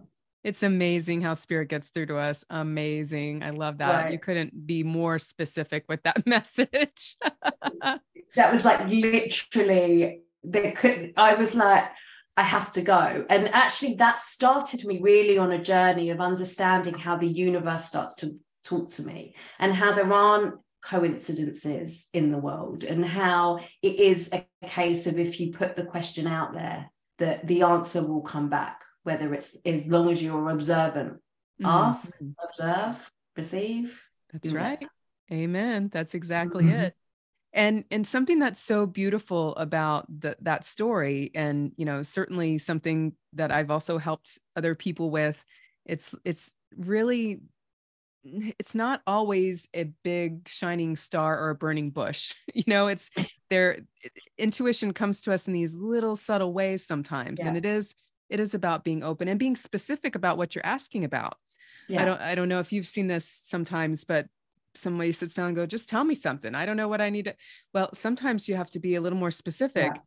It's 0.43 0.63
amazing 0.63 1.21
how 1.21 1.33
spirit 1.33 1.67
gets 1.67 1.89
through 1.89 2.07
to 2.07 2.17
us. 2.17 2.45
Amazing. 2.49 3.43
I 3.43 3.49
love 3.49 3.79
that. 3.79 4.03
Right. 4.03 4.11
You 4.13 4.19
couldn't 4.19 4.65
be 4.65 4.83
more 4.83 5.19
specific 5.19 5.85
with 5.89 6.01
that 6.03 6.25
message. 6.27 7.17
That 8.35 8.53
was 8.53 8.63
like 8.63 8.87
literally, 8.87 10.21
they 10.43 10.71
could, 10.71 11.13
I 11.17 11.33
was 11.33 11.55
like, 11.55 11.85
I 12.37 12.43
have 12.43 12.71
to 12.73 12.81
go. 12.81 13.25
And 13.29 13.49
actually, 13.49 13.95
that 13.95 14.17
started 14.17 14.85
me 14.85 14.99
really 15.01 15.37
on 15.37 15.51
a 15.51 15.61
journey 15.61 16.09
of 16.09 16.21
understanding 16.21 16.93
how 16.93 17.17
the 17.17 17.27
universe 17.27 17.85
starts 17.85 18.15
to 18.15 18.37
talk 18.63 18.89
to 18.91 19.03
me 19.03 19.35
and 19.59 19.73
how 19.73 19.91
there 19.93 20.11
aren't 20.11 20.55
coincidences 20.81 22.07
in 22.13 22.29
the 22.29 22.37
world 22.37 22.85
and 22.85 23.05
how 23.05 23.59
it 23.81 23.99
is 23.99 24.29
a 24.31 24.45
case 24.65 25.05
of 25.07 25.19
if 25.19 25.39
you 25.39 25.51
put 25.51 25.75
the 25.75 25.83
question 25.83 26.27
out 26.27 26.53
there 26.53 26.89
that 27.17 27.45
the 27.45 27.63
answer 27.63 28.07
will 28.07 28.21
come 28.21 28.49
back 28.49 28.83
whether 29.03 29.33
it's 29.33 29.57
as 29.65 29.87
long 29.87 30.09
as 30.09 30.21
you're 30.21 30.49
observant 30.49 31.19
ask 31.63 32.17
Mhm. 32.21 32.35
observe 32.43 33.11
receive 33.35 34.01
That's 34.31 34.49
do 34.49 34.55
that. 34.55 34.79
right. 34.79 34.89
Amen. 35.31 35.89
That's 35.91 36.15
exactly 36.15 36.65
Mhm. 36.65 36.79
it. 36.83 36.95
And 37.51 37.83
and 37.89 38.05
something 38.05 38.37
that's 38.39 38.61
so 38.61 38.85
beautiful 38.85 39.55
about 39.55 40.05
the, 40.21 40.37
that 40.41 40.65
story, 40.65 41.31
and 41.33 41.71
you 41.77 41.85
know, 41.85 42.03
certainly 42.03 42.59
something 42.59 43.15
that 43.33 43.51
I've 43.51 43.71
also 43.71 43.97
helped 43.97 44.37
other 44.55 44.75
people 44.75 45.09
with. 45.09 45.43
It's 45.85 46.13
it's 46.23 46.53
really 46.77 47.41
it's 48.23 48.75
not 48.75 49.01
always 49.07 49.67
a 49.73 49.85
big 50.03 50.47
shining 50.47 50.95
star 50.95 51.39
or 51.39 51.49
a 51.49 51.55
burning 51.55 51.89
bush. 51.89 52.33
You 52.53 52.65
know, 52.67 52.87
it's 52.87 53.09
there. 53.49 53.79
Intuition 54.37 54.93
comes 54.93 55.21
to 55.21 55.33
us 55.33 55.47
in 55.47 55.53
these 55.53 55.73
little 55.73 56.15
subtle 56.15 56.53
ways 56.53 56.85
sometimes, 56.85 57.39
and 57.41 57.57
it 57.57 57.65
is 57.65 57.95
it 58.29 58.39
is 58.39 58.53
about 58.53 58.83
being 58.83 59.03
open 59.03 59.27
and 59.27 59.39
being 59.39 59.55
specific 59.55 60.15
about 60.15 60.37
what 60.37 60.55
you're 60.55 60.65
asking 60.65 61.03
about. 61.03 61.35
yeah 61.87 62.01
I 62.01 62.05
don't 62.05 62.21
I 62.21 62.35
don't 62.35 62.49
know 62.49 62.59
if 62.59 62.71
you've 62.71 62.87
seen 62.87 63.07
this 63.07 63.29
sometimes, 63.43 64.05
but 64.05 64.27
somebody 64.75 65.11
sits 65.11 65.35
down 65.35 65.47
and 65.47 65.55
go, 65.55 65.65
just 65.65 65.89
tell 65.89 66.03
me 66.03 66.15
something. 66.15 66.53
I 66.55 66.65
don't 66.65 66.77
know 66.77 66.87
what 66.87 67.01
I 67.01 67.09
need 67.09 67.25
to. 67.25 67.35
Well, 67.73 67.89
sometimes 67.93 68.47
you 68.47 68.55
have 68.55 68.69
to 68.71 68.79
be 68.79 68.95
a 68.95 69.01
little 69.01 69.17
more 69.17 69.31
specific. 69.31 69.91
Yeah. 69.95 70.01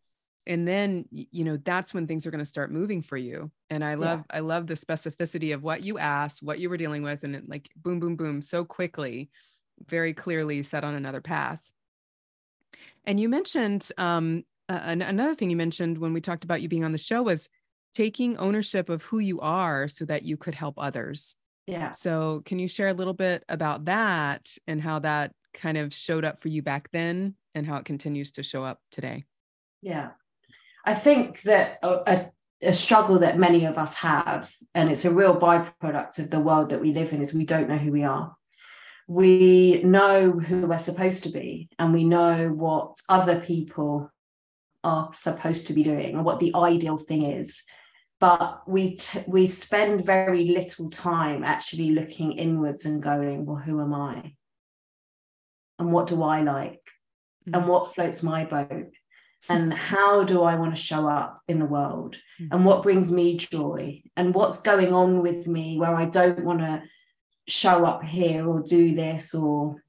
And 0.46 0.66
then 0.66 1.04
you 1.10 1.44
know, 1.44 1.56
that's 1.56 1.94
when 1.94 2.06
things 2.06 2.26
are 2.26 2.30
going 2.30 2.40
to 2.40 2.44
start 2.44 2.72
moving 2.72 3.02
for 3.02 3.16
you. 3.16 3.50
And 3.70 3.84
I 3.84 3.94
love, 3.94 4.24
I 4.28 4.40
love 4.40 4.66
the 4.66 4.74
specificity 4.74 5.54
of 5.54 5.62
what 5.62 5.84
you 5.84 5.98
asked, 5.98 6.42
what 6.42 6.58
you 6.58 6.68
were 6.68 6.76
dealing 6.76 7.02
with, 7.02 7.22
and 7.22 7.36
it 7.36 7.48
like 7.48 7.70
boom, 7.76 8.00
boom, 8.00 8.16
boom, 8.16 8.42
so 8.42 8.64
quickly, 8.64 9.30
very 9.86 10.12
clearly 10.12 10.62
set 10.64 10.82
on 10.82 10.94
another 10.94 11.20
path. 11.20 11.60
And 13.04 13.20
you 13.20 13.28
mentioned 13.28 13.88
um 13.98 14.44
uh, 14.68 14.80
another 14.84 15.34
thing 15.34 15.50
you 15.50 15.56
mentioned 15.56 15.98
when 15.98 16.12
we 16.12 16.20
talked 16.20 16.44
about 16.44 16.62
you 16.62 16.68
being 16.68 16.84
on 16.84 16.92
the 16.92 16.98
show 16.98 17.22
was 17.22 17.50
taking 17.94 18.36
ownership 18.36 18.88
of 18.88 19.02
who 19.02 19.18
you 19.18 19.40
are 19.40 19.88
so 19.88 20.04
that 20.04 20.22
you 20.22 20.36
could 20.36 20.54
help 20.54 20.74
others. 20.78 21.36
yeah 21.66 21.90
So, 21.90 22.42
can 22.44 22.58
you 22.58 22.68
share 22.68 22.88
a 22.88 22.94
little 22.94 23.14
bit 23.14 23.44
about 23.48 23.84
that 23.86 24.56
and 24.66 24.80
how 24.80 25.00
that 25.00 25.32
kind 25.54 25.76
of 25.76 25.92
showed 25.92 26.24
up 26.24 26.42
for 26.42 26.48
you 26.48 26.62
back 26.62 26.90
then 26.92 27.34
and 27.54 27.66
how 27.66 27.76
it 27.76 27.84
continues 27.84 28.32
to 28.32 28.42
show 28.42 28.64
up 28.64 28.80
today? 28.90 29.24
Yeah. 29.82 30.10
I 30.84 30.94
think 30.94 31.42
that 31.42 31.78
a, 31.82 32.30
a, 32.62 32.72
struggle 32.72 33.20
that 33.20 33.38
many 33.38 33.64
of 33.64 33.78
us 33.78 33.94
have, 33.94 34.52
and 34.74 34.90
it's 34.90 35.04
a 35.04 35.14
real 35.14 35.36
byproduct 35.38 36.18
of 36.18 36.30
the 36.30 36.40
world 36.40 36.70
that 36.70 36.80
we 36.80 36.92
live 36.92 37.12
in, 37.12 37.20
is 37.20 37.34
we 37.34 37.44
don't 37.44 37.68
know 37.68 37.76
who 37.76 37.92
we 37.92 38.04
are. 38.04 38.34
We 39.08 39.82
know 39.84 40.32
who 40.32 40.66
we're 40.66 40.78
supposed 40.78 41.24
to 41.24 41.30
be, 41.30 41.68
and 41.78 41.92
we 41.92 42.04
know 42.04 42.48
what 42.48 42.96
other 43.08 43.40
people 43.40 44.10
are 44.84 45.10
supposed 45.12 45.68
to 45.68 45.72
be 45.72 45.82
doing 45.82 46.16
or 46.16 46.22
what 46.22 46.40
the 46.40 46.52
ideal 46.54 46.98
thing 46.98 47.22
is. 47.22 47.62
But 48.22 48.62
we 48.68 48.94
t- 48.94 49.24
we 49.26 49.48
spend 49.48 50.06
very 50.06 50.44
little 50.44 50.88
time 50.88 51.42
actually 51.42 51.90
looking 51.90 52.30
inwards 52.38 52.86
and 52.86 53.02
going, 53.02 53.44
well, 53.44 53.56
who 53.56 53.80
am 53.80 53.92
I? 53.92 54.34
And 55.80 55.90
what 55.92 56.06
do 56.06 56.22
I 56.22 56.42
like? 56.42 56.80
and 57.46 57.64
Mhm. 57.64 57.66
what 57.66 57.92
floats 57.92 58.22
my 58.22 58.44
boat 58.44 58.92
and 59.48 59.72
how 59.90 60.22
do 60.22 60.44
I 60.44 60.54
want 60.54 60.72
to 60.76 60.80
show 60.80 61.08
up 61.08 61.40
in 61.48 61.58
the 61.58 61.66
world 61.66 62.14
Mhm. 62.38 62.48
and 62.52 62.64
what 62.64 62.84
brings 62.84 63.10
me 63.10 63.36
joy 63.36 64.00
and 64.16 64.32
what's 64.32 64.62
going 64.62 64.92
on 64.94 65.22
with 65.22 65.48
me 65.48 65.76
where 65.80 65.96
I 65.96 66.04
don't 66.04 66.44
want 66.44 66.60
to 66.60 66.84
show 67.48 67.84
up 67.84 68.04
here 68.04 68.46
or 68.48 68.62
do 68.62 68.94
this 68.94 69.34
or 69.34 69.82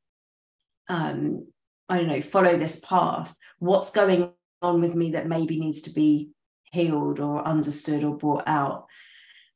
um 0.90 1.46
I 1.88 1.98
don't 1.98 2.08
know 2.08 2.22
follow 2.22 2.58
this 2.58 2.80
path 2.80 3.38
what's 3.60 3.92
going 3.92 4.32
on 4.64 4.82
with 4.82 4.96
me 4.96 5.12
that 5.12 5.28
maybe 5.28 5.60
needs 5.60 5.82
to 5.84 5.92
be 5.92 6.33
healed 6.74 7.20
or 7.20 7.48
understood 7.48 8.04
or 8.04 8.18
brought 8.18 8.48
out 8.48 8.88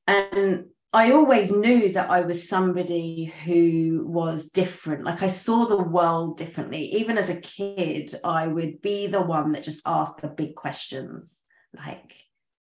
and 0.08 0.66
I 0.94 1.12
always 1.12 1.52
knew 1.52 1.92
that 1.94 2.10
I 2.10 2.22
was 2.22 2.48
somebody 2.48 3.26
who 3.44 4.06
was 4.08 4.50
different. 4.50 5.04
Like 5.04 5.22
I 5.22 5.28
saw 5.28 5.66
the 5.66 5.78
world 5.78 6.38
differently. 6.38 6.84
Even 6.94 7.18
as 7.18 7.30
a 7.30 7.42
kid, 7.42 8.16
I 8.24 8.48
would 8.48 8.82
be 8.82 9.08
the 9.08 9.22
one 9.22 9.52
that 9.52 9.64
just 9.64 9.82
asked 9.86 10.22
the 10.22 10.30
big 10.30 10.56
questions. 10.56 11.42
Like, 11.76 12.16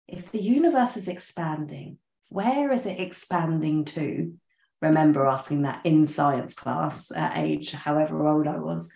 if 0.06 0.30
the 0.30 0.40
universe 0.40 0.96
is 0.98 1.08
expanding, 1.08 1.96
where 2.28 2.70
is 2.70 2.84
it 2.84 3.00
expanding 3.00 3.86
to? 3.86 4.34
Remember 4.82 5.26
asking 5.26 5.62
that 5.62 5.84
in 5.84 6.04
science 6.06 6.54
class 6.54 7.10
at 7.10 7.38
age 7.38 7.72
however 7.72 8.28
old 8.28 8.46
I 8.46 8.58
was. 8.58 8.92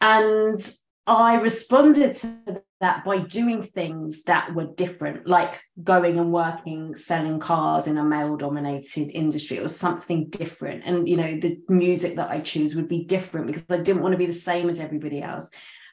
And 0.00 0.58
I 1.06 1.34
responded 1.34 2.14
to 2.14 2.62
that 2.80 3.04
by 3.04 3.18
doing 3.18 3.60
things 3.60 4.22
that 4.24 4.54
were 4.54 4.64
different, 4.64 5.26
like 5.26 5.62
going 5.82 6.18
and 6.18 6.32
working, 6.32 6.96
selling 6.96 7.38
cars 7.38 7.86
in 7.86 7.98
a 7.98 8.04
male 8.04 8.36
dominated 8.38 9.10
industry. 9.10 9.58
It 9.58 9.62
was 9.62 9.78
something 9.78 10.30
different. 10.30 10.84
And, 10.86 11.06
you 11.06 11.18
know, 11.18 11.38
the 11.38 11.60
music 11.68 12.16
that 12.16 12.30
I 12.30 12.40
choose 12.40 12.74
would 12.74 12.88
be 12.88 13.04
different 13.04 13.46
because 13.48 13.64
I 13.68 13.82
didn't 13.82 14.02
want 14.02 14.12
to 14.12 14.18
be 14.18 14.26
the 14.26 14.32
same 14.32 14.70
as 14.70 14.80
everybody 14.80 15.20
else. 15.20 15.50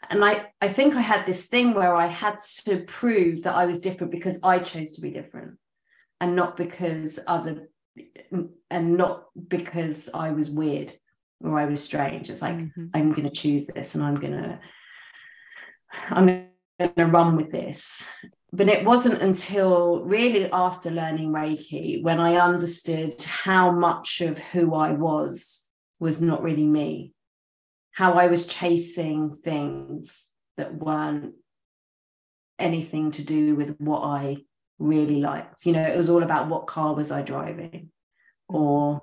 And 0.10 0.24
I, 0.24 0.48
I 0.62 0.70
think 0.70 0.96
I 0.96 1.02
had 1.02 1.26
this 1.26 1.48
thing 1.48 1.74
where 1.74 1.94
I 1.94 2.08
had 2.08 2.38
to 2.66 2.80
prove 2.84 3.44
that 3.44 3.56
I 3.56 3.66
was 3.66 3.82
different 3.82 4.12
because 4.12 4.40
I 4.42 4.60
chose 4.60 4.94
to 4.94 5.02
be 5.02 5.12
different 5.12 5.58
and 6.22 6.38
not 6.38 6.56
because 6.56 7.20
other, 7.28 7.68
and 8.72 8.98
not 8.98 9.26
because 9.50 10.10
I 10.14 10.32
was 10.32 10.50
weird 10.50 10.94
or 11.44 11.60
I 11.60 11.66
was 11.66 11.84
strange. 11.84 12.30
It's 12.30 12.42
like, 12.42 12.58
Mhm. 12.58 12.92
I'm 12.94 13.12
going 13.12 13.24
to 13.24 13.30
choose 13.30 13.68
this 13.68 13.96
and 13.96 14.04
I'm 14.06 14.16
going 14.16 14.34
to 14.34 14.60
I'm 16.10 16.26
going 16.28 16.48
to 16.80 17.06
run 17.06 17.36
with 17.36 17.52
this. 17.52 18.08
But 18.54 18.70
it 18.70 18.86
wasn't 18.86 19.22
until 19.22 20.04
really 20.04 20.50
after 20.52 20.90
learning 20.90 21.32
Reiki 21.32 22.02
when 22.02 22.20
I 22.20 22.36
understood 22.36 23.22
how 23.22 23.72
much 23.72 24.22
of 24.22 24.38
who 24.38 24.74
I 24.74 24.92
was 24.92 25.68
was 26.00 26.22
not 26.22 26.44
really 26.44 26.66
me, 26.66 27.14
how 27.92 28.14
I 28.14 28.28
was 28.28 28.48
chasing 28.48 29.32
things 29.32 30.28
that 30.56 30.76
weren't 30.76 31.34
anything 32.58 33.12
to 33.12 33.24
do 33.24 33.56
with 33.56 33.76
what 33.80 34.02
I 34.02 34.38
really 34.80 35.20
liked. 35.20 35.66
You 35.66 35.74
know, 35.74 35.84
it 35.84 35.98
was 35.98 36.10
all 36.10 36.24
about 36.24 36.48
what 36.48 36.68
car 36.68 36.96
was 36.96 37.12
I 37.12 37.22
driving 37.22 37.92
or 38.48 39.02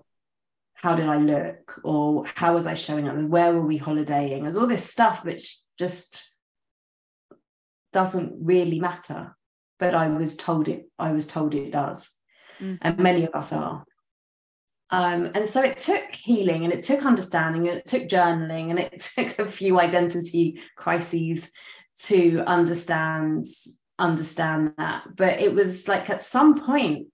how 0.75 0.95
did 0.95 1.09
I 1.09 1.17
look 1.17 1.81
or 1.85 2.25
how 2.35 2.55
was 2.55 2.67
I 2.67 2.75
showing 2.75 3.09
up 3.09 3.15
and 3.15 3.31
where 3.31 3.53
were 3.53 3.67
we 3.67 3.77
holidaying? 3.77 4.43
There's 4.43 4.57
all 4.57 4.67
this 4.67 4.89
stuff 4.89 5.25
which 5.25 5.59
just 5.79 6.34
doesn't 7.95 8.35
really 8.39 8.79
matter. 8.79 9.35
But 9.79 9.95
I 9.95 10.09
was 10.09 10.37
told 10.37 10.69
it, 10.69 10.91
I 10.99 11.13
was 11.13 11.27
told 11.27 11.55
it 11.55 11.73
does. 11.73 12.11
Mhm. 12.61 12.79
And 12.83 12.99
many 12.99 13.25
of 13.25 13.35
us 13.35 13.53
are. 13.53 13.85
Um, 14.91 15.31
and 15.35 15.49
so 15.49 15.63
it 15.63 15.79
took 15.79 16.13
healing 16.13 16.65
and 16.65 16.73
it 16.73 16.83
took 16.83 17.07
understanding 17.07 17.67
and 17.69 17.79
it 17.79 17.87
took 17.87 18.03
journaling 18.03 18.71
and 18.71 18.79
it 18.79 19.01
took 19.17 19.39
a 19.39 19.45
few 19.45 19.81
identity 19.81 20.61
crises 20.77 21.51
to 22.09 22.43
understand 22.47 23.47
understand 24.01 24.73
that 24.77 25.05
but 25.15 25.39
it 25.39 25.55
was 25.55 25.87
like 25.87 26.11
at 26.11 26.21
some 26.21 26.57
point 26.57 27.07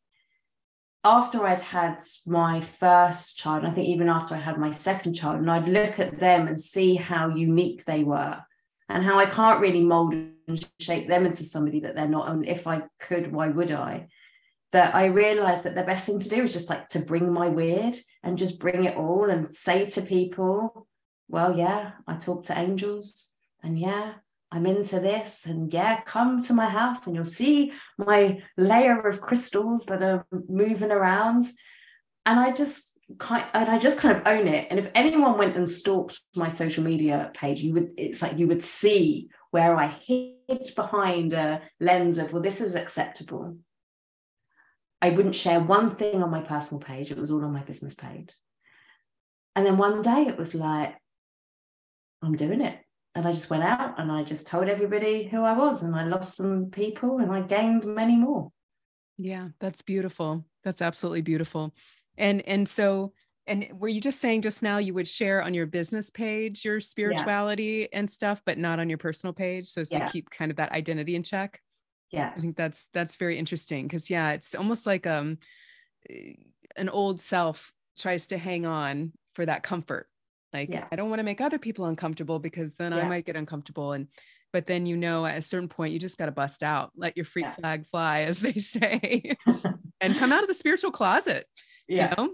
after 1.05 1.47
I'd 1.47 1.61
had 1.61 2.03
my 2.27 2.61
first 2.61 3.39
child, 3.39 3.65
I 3.65 3.71
think 3.71 3.89
even 3.89 4.09
after 4.09 4.35
I 4.35 4.39
had 4.39 4.59
my 4.59 4.71
second 4.71 5.15
child, 5.15 5.41
and 5.41 5.51
I'd 5.51 5.69
look 5.69 5.99
at 5.99 6.19
them 6.19 6.47
and 6.47 6.61
see 6.61 6.95
how 6.95 7.29
unique 7.29 7.85
they 7.87 8.05
were 8.05 8.39
and 8.91 9.05
how 9.05 9.19
I 9.19 9.27
can't 9.27 9.61
really 9.61 9.85
mold 9.85 10.15
and 10.15 10.69
shape 10.81 11.07
them 11.07 11.25
into 11.25 11.45
somebody 11.45 11.81
that 11.81 11.95
they're 11.95 12.09
not. 12.09 12.29
And 12.29 12.47
if 12.47 12.67
I 12.67 12.83
could, 12.99 13.33
why 13.33 13.49
would 13.49 13.71
I? 13.71 14.09
That 14.73 14.95
I 14.95 15.07
realized 15.07 15.65
that 15.65 15.77
the 15.77 15.83
best 15.83 16.07
thing 16.07 16.19
to 16.19 16.29
do 16.29 16.43
is 16.43 16.53
just 16.53 16.69
like 16.69 16.89
to 16.89 16.99
bring 16.99 17.33
my 17.33 17.49
weird 17.49 17.97
and 18.23 18.37
just 18.37 18.59
bring 18.59 18.85
it 18.85 18.97
all 18.97 19.31
and 19.31 19.55
say 19.55 19.87
to 19.87 20.03
people, 20.03 20.89
well, 21.29 21.57
yeah, 21.57 21.93
I 22.07 22.17
talk 22.17 22.45
to 22.47 22.59
angels 22.59 23.31
and 23.63 23.79
yeah, 23.79 24.15
I'm 24.51 24.67
into 24.67 24.99
this. 24.99 25.47
And 25.47 25.73
yeah, 25.73 26.01
come 26.03 26.43
to 26.43 26.53
my 26.53 26.69
house 26.69 27.07
and 27.07 27.15
you'll 27.15 27.25
see 27.25 27.73
my 27.97 28.43
layer 28.57 29.01
of 29.01 29.21
crystals 29.21 29.87
that 29.87 30.03
are 30.03 30.27
moving 30.49 30.91
around. 30.91 31.45
And 32.27 32.41
I 32.41 32.53
just 32.53 32.90
kind 33.19 33.45
and 33.55 33.69
I 33.69 33.79
just 33.79 33.99
kind 33.99 34.17
of 34.17 34.27
own 34.27 34.47
it. 34.47 34.67
And 34.71 34.79
if 34.79 34.91
anyone 34.95 35.39
went 35.39 35.57
and 35.57 35.69
stalked 35.69 36.21
my 36.35 36.49
social 36.49 36.85
media 36.85 37.31
page, 37.35 37.61
you 37.61 37.73
would 37.75 37.93
it's 37.97 38.23
like 38.23 38.39
you 38.39 38.47
would 38.47 38.63
see 38.63 39.31
where 39.51 39.77
I 39.77 39.89
hid 39.89 40.69
behind 40.77 41.33
a 41.33 41.63
lens 41.81 42.19
of, 42.19 42.33
well, 42.33 42.43
this 42.43 42.61
is 42.61 42.75
acceptable. 42.75 43.57
I 45.03 45.11
wouldn't 45.11 45.35
share 45.35 45.61
one 45.61 45.91
thing 45.91 46.23
on 46.23 46.31
my 46.31 46.41
personal 46.41 46.81
page. 46.83 47.11
It 47.11 47.19
was 47.19 47.31
all 47.31 47.45
on 47.45 47.53
my 47.53 47.63
business 47.63 47.95
page. 47.95 48.31
And 49.57 49.67
then 49.67 49.77
one 49.77 50.03
day 50.03 50.27
it 50.29 50.39
was 50.39 50.55
like, 50.55 50.97
I'm 52.23 52.37
doing 52.37 52.61
it. 52.61 52.79
And 53.15 53.27
I 53.27 53.33
just 53.33 53.51
went 53.51 53.65
out 53.65 53.99
and 53.99 54.13
I 54.13 54.23
just 54.23 54.47
told 54.47 54.69
everybody 54.69 55.25
who 55.25 55.43
I 55.43 55.53
was 55.53 55.83
and 55.83 55.97
I 55.97 56.05
lost 56.05 56.37
some 56.37 56.67
people 56.71 57.19
and 57.19 57.33
I 57.33 57.41
gained 57.41 57.85
many 57.85 58.17
more. 58.17 58.53
Yeah, 59.19 59.49
that's 59.59 59.83
beautiful. 59.83 60.45
That's 60.63 60.81
absolutely 60.81 61.23
beautiful. 61.23 61.75
And 62.21 62.47
and 62.47 62.69
so 62.69 63.13
and 63.51 63.69
were 63.79 63.89
you 63.89 64.01
just 64.01 64.21
saying 64.21 64.43
just 64.43 64.63
now 64.63 64.79
you 64.79 64.95
would 64.95 65.09
share 65.09 65.43
on 65.43 65.53
your 65.53 65.67
business 65.67 66.09
page 66.09 66.65
your 66.65 66.81
spirituality 66.81 67.89
yeah. 67.91 67.99
and 67.99 68.11
stuff 68.11 68.41
but 68.47 68.57
not 68.57 68.79
on 68.79 68.89
your 68.89 68.99
personal 68.99 69.33
page 69.33 69.67
so 69.67 69.81
as 69.81 69.91
yeah. 69.91 70.05
to 70.05 70.13
keep 70.13 70.31
kind 70.31 70.51
of 70.51 70.57
that 70.57 70.73
identity 70.73 71.17
in 71.17 71.23
check 71.23 71.61
yeah 72.11 72.33
i 72.37 72.41
think 72.41 72.57
that's 72.57 72.87
that's 72.95 73.17
very 73.17 73.37
interesting 73.37 73.87
because 73.87 74.09
yeah 74.09 74.31
it's 74.33 74.55
almost 74.55 74.87
like 74.87 75.07
um 75.07 75.37
an 76.77 76.89
old 76.89 77.21
self 77.21 77.73
tries 77.99 78.29
to 78.29 78.39
hang 78.39 78.65
on 78.65 79.13
for 79.35 79.45
that 79.45 79.63
comfort 79.63 80.09
like 80.53 80.71
yeah. 80.71 80.87
i 80.93 80.97
don't 80.97 81.11
want 81.11 81.19
to 81.19 81.25
make 81.25 81.41
other 81.41 81.59
people 81.59 81.87
uncomfortable 81.87 82.39
because 82.39 82.75
then 82.77 82.93
i 82.93 83.03
might 83.03 83.27
get 83.27 83.37
uncomfortable 83.37 83.93
and 83.93 84.07
but 84.53 84.67
then 84.67 84.87
you 84.87 84.97
know 84.97 85.25
at 85.25 85.39
a 85.39 85.43
certain 85.43 85.69
point 85.69 85.93
you 85.93 85.99
just 85.99 86.19
got 86.19 86.27
to 86.27 86.33
bust 86.33 86.63
out 86.63 86.91
let 86.97 87.17
your 87.17 87.27
freak 87.27 87.47
flag 87.55 87.87
fly 87.87 88.23
as 88.23 88.41
they 88.41 88.53
say 88.55 89.33
and 90.01 90.17
come 90.17 90.33
out 90.33 90.43
of 90.43 90.49
the 90.49 90.55
spiritual 90.55 90.91
closet 90.91 91.47
yeah. 91.91 92.15
you 92.17 92.25
know 92.25 92.31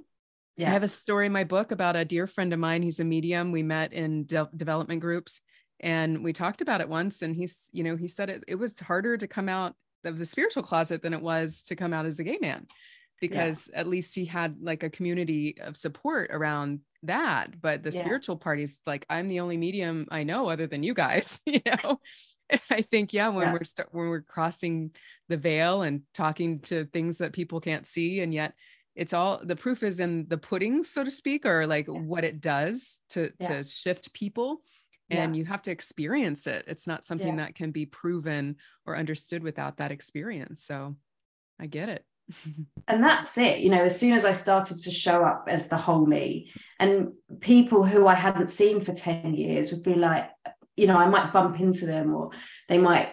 yeah. 0.57 0.71
I 0.71 0.73
have 0.73 0.83
a 0.83 0.89
story 0.89 1.27
in 1.27 1.33
my 1.33 1.45
book 1.45 1.71
about 1.71 1.97
a 1.97 2.05
dear 2.05 2.27
friend 2.27 2.53
of 2.53 2.59
mine. 2.59 2.83
He's 2.83 3.01
a 3.01 3.05
medium. 3.05 3.53
We 3.53 3.63
met 3.63 3.93
in 3.93 4.25
de- 4.25 4.49
development 4.57 5.01
groups 5.01 5.41
and 5.81 6.25
we 6.25 6.33
talked 6.33 6.63
about 6.63 6.81
it 6.81 6.89
once. 6.89 7.21
And 7.23 7.37
he's, 7.37 7.69
you 7.73 7.85
know, 7.85 7.97
he 7.97 8.09
said 8.09 8.31
it, 8.31 8.45
it 8.49 8.55
was 8.55 8.81
harder 8.81 9.19
to 9.19 9.27
come 9.27 9.49
out 9.49 9.75
of 10.05 10.17
the 10.17 10.25
spiritual 10.25 10.63
closet 10.63 11.03
than 11.03 11.13
it 11.13 11.21
was 11.21 11.63
to 11.65 11.77
come 11.77 11.93
out 11.93 12.07
as 12.07 12.19
a 12.19 12.25
gay 12.25 12.39
man 12.41 12.67
because 13.21 13.69
yeah. 13.73 13.81
at 13.81 13.87
least 13.87 14.15
he 14.15 14.25
had 14.25 14.57
like 14.61 14.83
a 14.83 14.91
community 14.91 15.57
of 15.61 15.77
support 15.77 16.31
around 16.33 16.81
that. 17.03 17.61
But 17.61 17.83
the 17.83 17.91
yeah. 17.91 18.01
spiritual 18.01 18.37
part 18.37 18.59
is 18.59 18.81
like, 18.87 19.05
I'm 19.11 19.29
the 19.29 19.41
only 19.41 19.59
medium 19.59 20.07
I 20.11 20.23
know 20.23 20.49
other 20.49 20.67
than 20.67 20.83
you 20.83 20.95
guys, 20.95 21.41
you 21.47 21.61
know? 21.67 22.01
I 22.71 22.81
think, 22.81 23.13
yeah, 23.13 23.29
when 23.29 23.49
yeah. 23.49 23.53
we're 23.53 23.65
st- 23.65 23.89
when 23.91 24.09
we're 24.09 24.21
crossing 24.21 24.93
the 25.29 25.37
veil 25.37 25.83
and 25.83 26.03
talking 26.15 26.61
to 26.61 26.85
things 26.85 27.19
that 27.19 27.33
people 27.33 27.61
can't 27.61 27.85
see, 27.85 28.21
and 28.21 28.33
yet 28.33 28.55
it's 28.97 29.13
all 29.13 29.41
the 29.43 29.55
proof 29.55 29.83
is 29.83 30.01
in 30.01 30.27
the 30.29 30.39
pudding 30.39 30.83
so 30.83 31.05
to 31.05 31.11
speak 31.11 31.47
or 31.47 31.67
like 31.67 31.87
yeah. 31.87 31.95
what 31.95 32.25
it 32.25 32.41
does 32.41 33.01
to 33.11 33.31
yeah. 33.41 33.49
to 33.49 33.65
shift 33.65 34.13
people 34.13 34.63
and 35.09 35.37
you 35.37 35.45
have 35.45 35.63
to 35.63 35.71
experience 35.71 36.47
it 36.47 36.65
it's 36.67 36.87
not 36.87 37.05
something 37.05 37.37
that 37.37 37.55
can 37.55 37.71
be 37.71 37.87
proven 37.87 38.57
or 38.87 38.97
understood 38.97 39.43
without 39.43 39.77
that 39.77 39.93
experience 39.93 40.65
so 40.65 40.97
i 41.61 41.67
get 41.67 41.89
it 41.89 42.05
and 42.89 43.05
that's 43.05 43.39
it 43.39 43.61
you 43.61 43.71
know 43.71 43.85
as 43.85 43.99
soon 43.99 44.15
as 44.15 44.25
i 44.25 44.33
started 44.33 44.77
to 44.83 44.91
show 44.91 45.23
up 45.23 45.45
as 45.49 45.69
the 45.69 45.77
whole 45.77 46.07
me 46.07 46.51
and 46.81 47.13
people 47.41 47.85
who 47.85 48.07
i 48.09 48.15
hadn't 48.15 48.51
seen 48.51 48.81
for 48.81 48.93
10 48.93 49.35
years 49.35 49.71
would 49.71 49.85
be 49.85 49.95
like 49.95 50.29
you 50.77 50.89
know 50.89 50.97
i 50.97 51.07
might 51.07 51.33
bump 51.33 51.61
into 51.61 51.87
them 51.87 52.13
or 52.13 52.31
they 52.69 52.79
might 52.79 53.11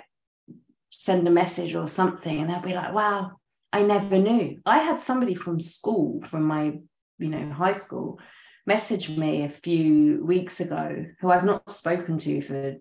send 0.89 1.27
a 1.27 1.31
message 1.31 1.75
or 1.75 1.87
something 1.87 2.39
and 2.39 2.49
they'll 2.49 2.61
be 2.61 2.73
like 2.73 2.93
wow 2.93 3.33
I 3.73 3.81
never 3.81 4.19
knew. 4.19 4.59
I 4.67 4.79
had 4.79 4.99
somebody 4.99 5.33
from 5.33 5.59
school, 5.59 6.21
from 6.21 6.43
my, 6.43 6.77
you 7.17 7.29
know, 7.29 7.51
high 7.51 7.71
school, 7.71 8.19
message 8.67 9.09
me 9.09 9.43
a 9.43 9.49
few 9.49 10.23
weeks 10.23 10.59
ago 10.59 11.05
who 11.19 11.31
I've 11.31 11.43
not 11.43 11.69
spoken 11.71 12.19
to 12.19 12.39
for 12.39 12.75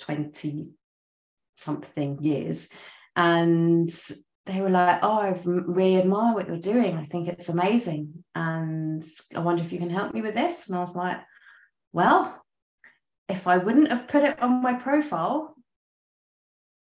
20 0.00 0.68
something 1.54 2.22
years. 2.22 2.70
And 3.14 3.90
they 4.46 4.62
were 4.62 4.70
like, 4.70 5.00
Oh, 5.02 5.18
I 5.18 5.38
really 5.44 5.98
admire 5.98 6.34
what 6.34 6.48
you're 6.48 6.56
doing. 6.56 6.96
I 6.96 7.04
think 7.04 7.28
it's 7.28 7.50
amazing. 7.50 8.24
And 8.34 9.04
I 9.36 9.40
wonder 9.40 9.62
if 9.62 9.70
you 9.70 9.78
can 9.78 9.90
help 9.90 10.14
me 10.14 10.22
with 10.22 10.34
this. 10.34 10.66
And 10.66 10.76
I 10.76 10.80
was 10.80 10.96
like, 10.96 11.18
Well, 11.92 12.42
if 13.28 13.46
I 13.46 13.58
wouldn't 13.58 13.90
have 13.90 14.08
put 14.08 14.24
it 14.24 14.40
on 14.42 14.62
my 14.62 14.74
profile, 14.74 15.53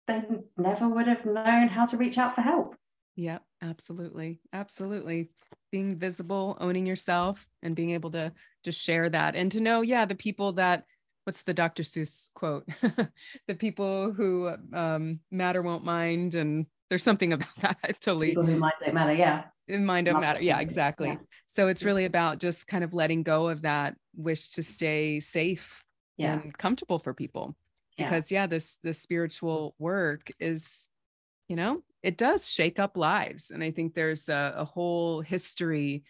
they 0.08 0.24
never 0.58 0.88
would 0.88 1.08
have 1.08 1.26
known 1.26 1.68
how 1.68 1.86
to 1.86 1.98
reach 1.98 2.18
out 2.18 2.36
for 2.36 2.42
help. 2.42 2.76
Yeah, 3.16 3.40
absolutely. 3.62 4.42
Absolutely. 4.54 5.30
Being 5.72 5.98
visible, 5.98 6.58
owning 6.60 6.86
yourself, 6.86 7.48
and 7.64 7.76
being 7.76 7.92
able 7.92 8.12
to 8.12 8.34
just 8.64 8.82
share 8.82 9.10
that 9.10 9.36
and 9.36 9.52
to 9.52 9.60
know, 9.60 9.82
yeah, 9.82 10.06
the 10.06 10.16
people 10.16 10.54
that 10.54 10.86
what's 11.24 11.42
the 11.42 11.54
Dr. 11.54 11.84
Seuss 11.84 12.30
quote? 12.36 12.68
the 13.48 13.56
people 13.56 14.14
who 14.14 14.52
um, 14.74 15.20
matter 15.32 15.62
won't 15.62 15.84
mind. 15.84 16.36
And 16.36 16.68
there's 16.90 17.04
something 17.04 17.34
about 17.34 17.50
that. 17.62 17.78
I 17.84 17.92
totally 17.94 18.30
people 18.30 18.46
who 18.46 18.56
mind 18.56 18.74
don't 18.80 18.94
matter. 18.94 19.14
Yeah. 19.14 19.46
In 19.68 19.86
mind 19.86 20.06
don't 20.06 20.22
matter. 20.22 20.44
Yeah, 20.44 20.60
exactly. 20.60 21.10
Yeah. 21.10 21.18
So 21.48 21.68
it's 21.68 21.84
really 21.84 22.06
about 22.06 22.40
just 22.40 22.68
kind 22.68 22.84
of 22.84 22.94
letting 22.94 23.24
go 23.24 23.50
of 23.50 23.64
that 23.64 23.96
wish 24.16 24.52
to 24.52 24.64
stay 24.64 25.20
safe 25.20 25.84
yeah. 26.18 26.34
and 26.34 26.56
comfortable 26.56 27.00
for 27.00 27.14
people 27.16 27.56
because 27.98 28.32
yeah, 28.32 28.42
yeah 28.42 28.48
this 28.48 28.78
this 28.84 29.00
spiritual 29.00 29.76
work 29.80 30.32
is 30.40 30.88
you 31.48 31.56
know 31.56 31.82
it 32.04 32.18
does 32.18 32.50
shake 32.50 32.80
up 32.80 32.98
lives 32.98 33.52
and 33.52 33.64
i 33.64 33.72
think 33.72 33.94
there's 33.94 34.30
a, 34.30 34.54
a 34.58 34.66
whole 34.66 35.22
history 35.22 36.04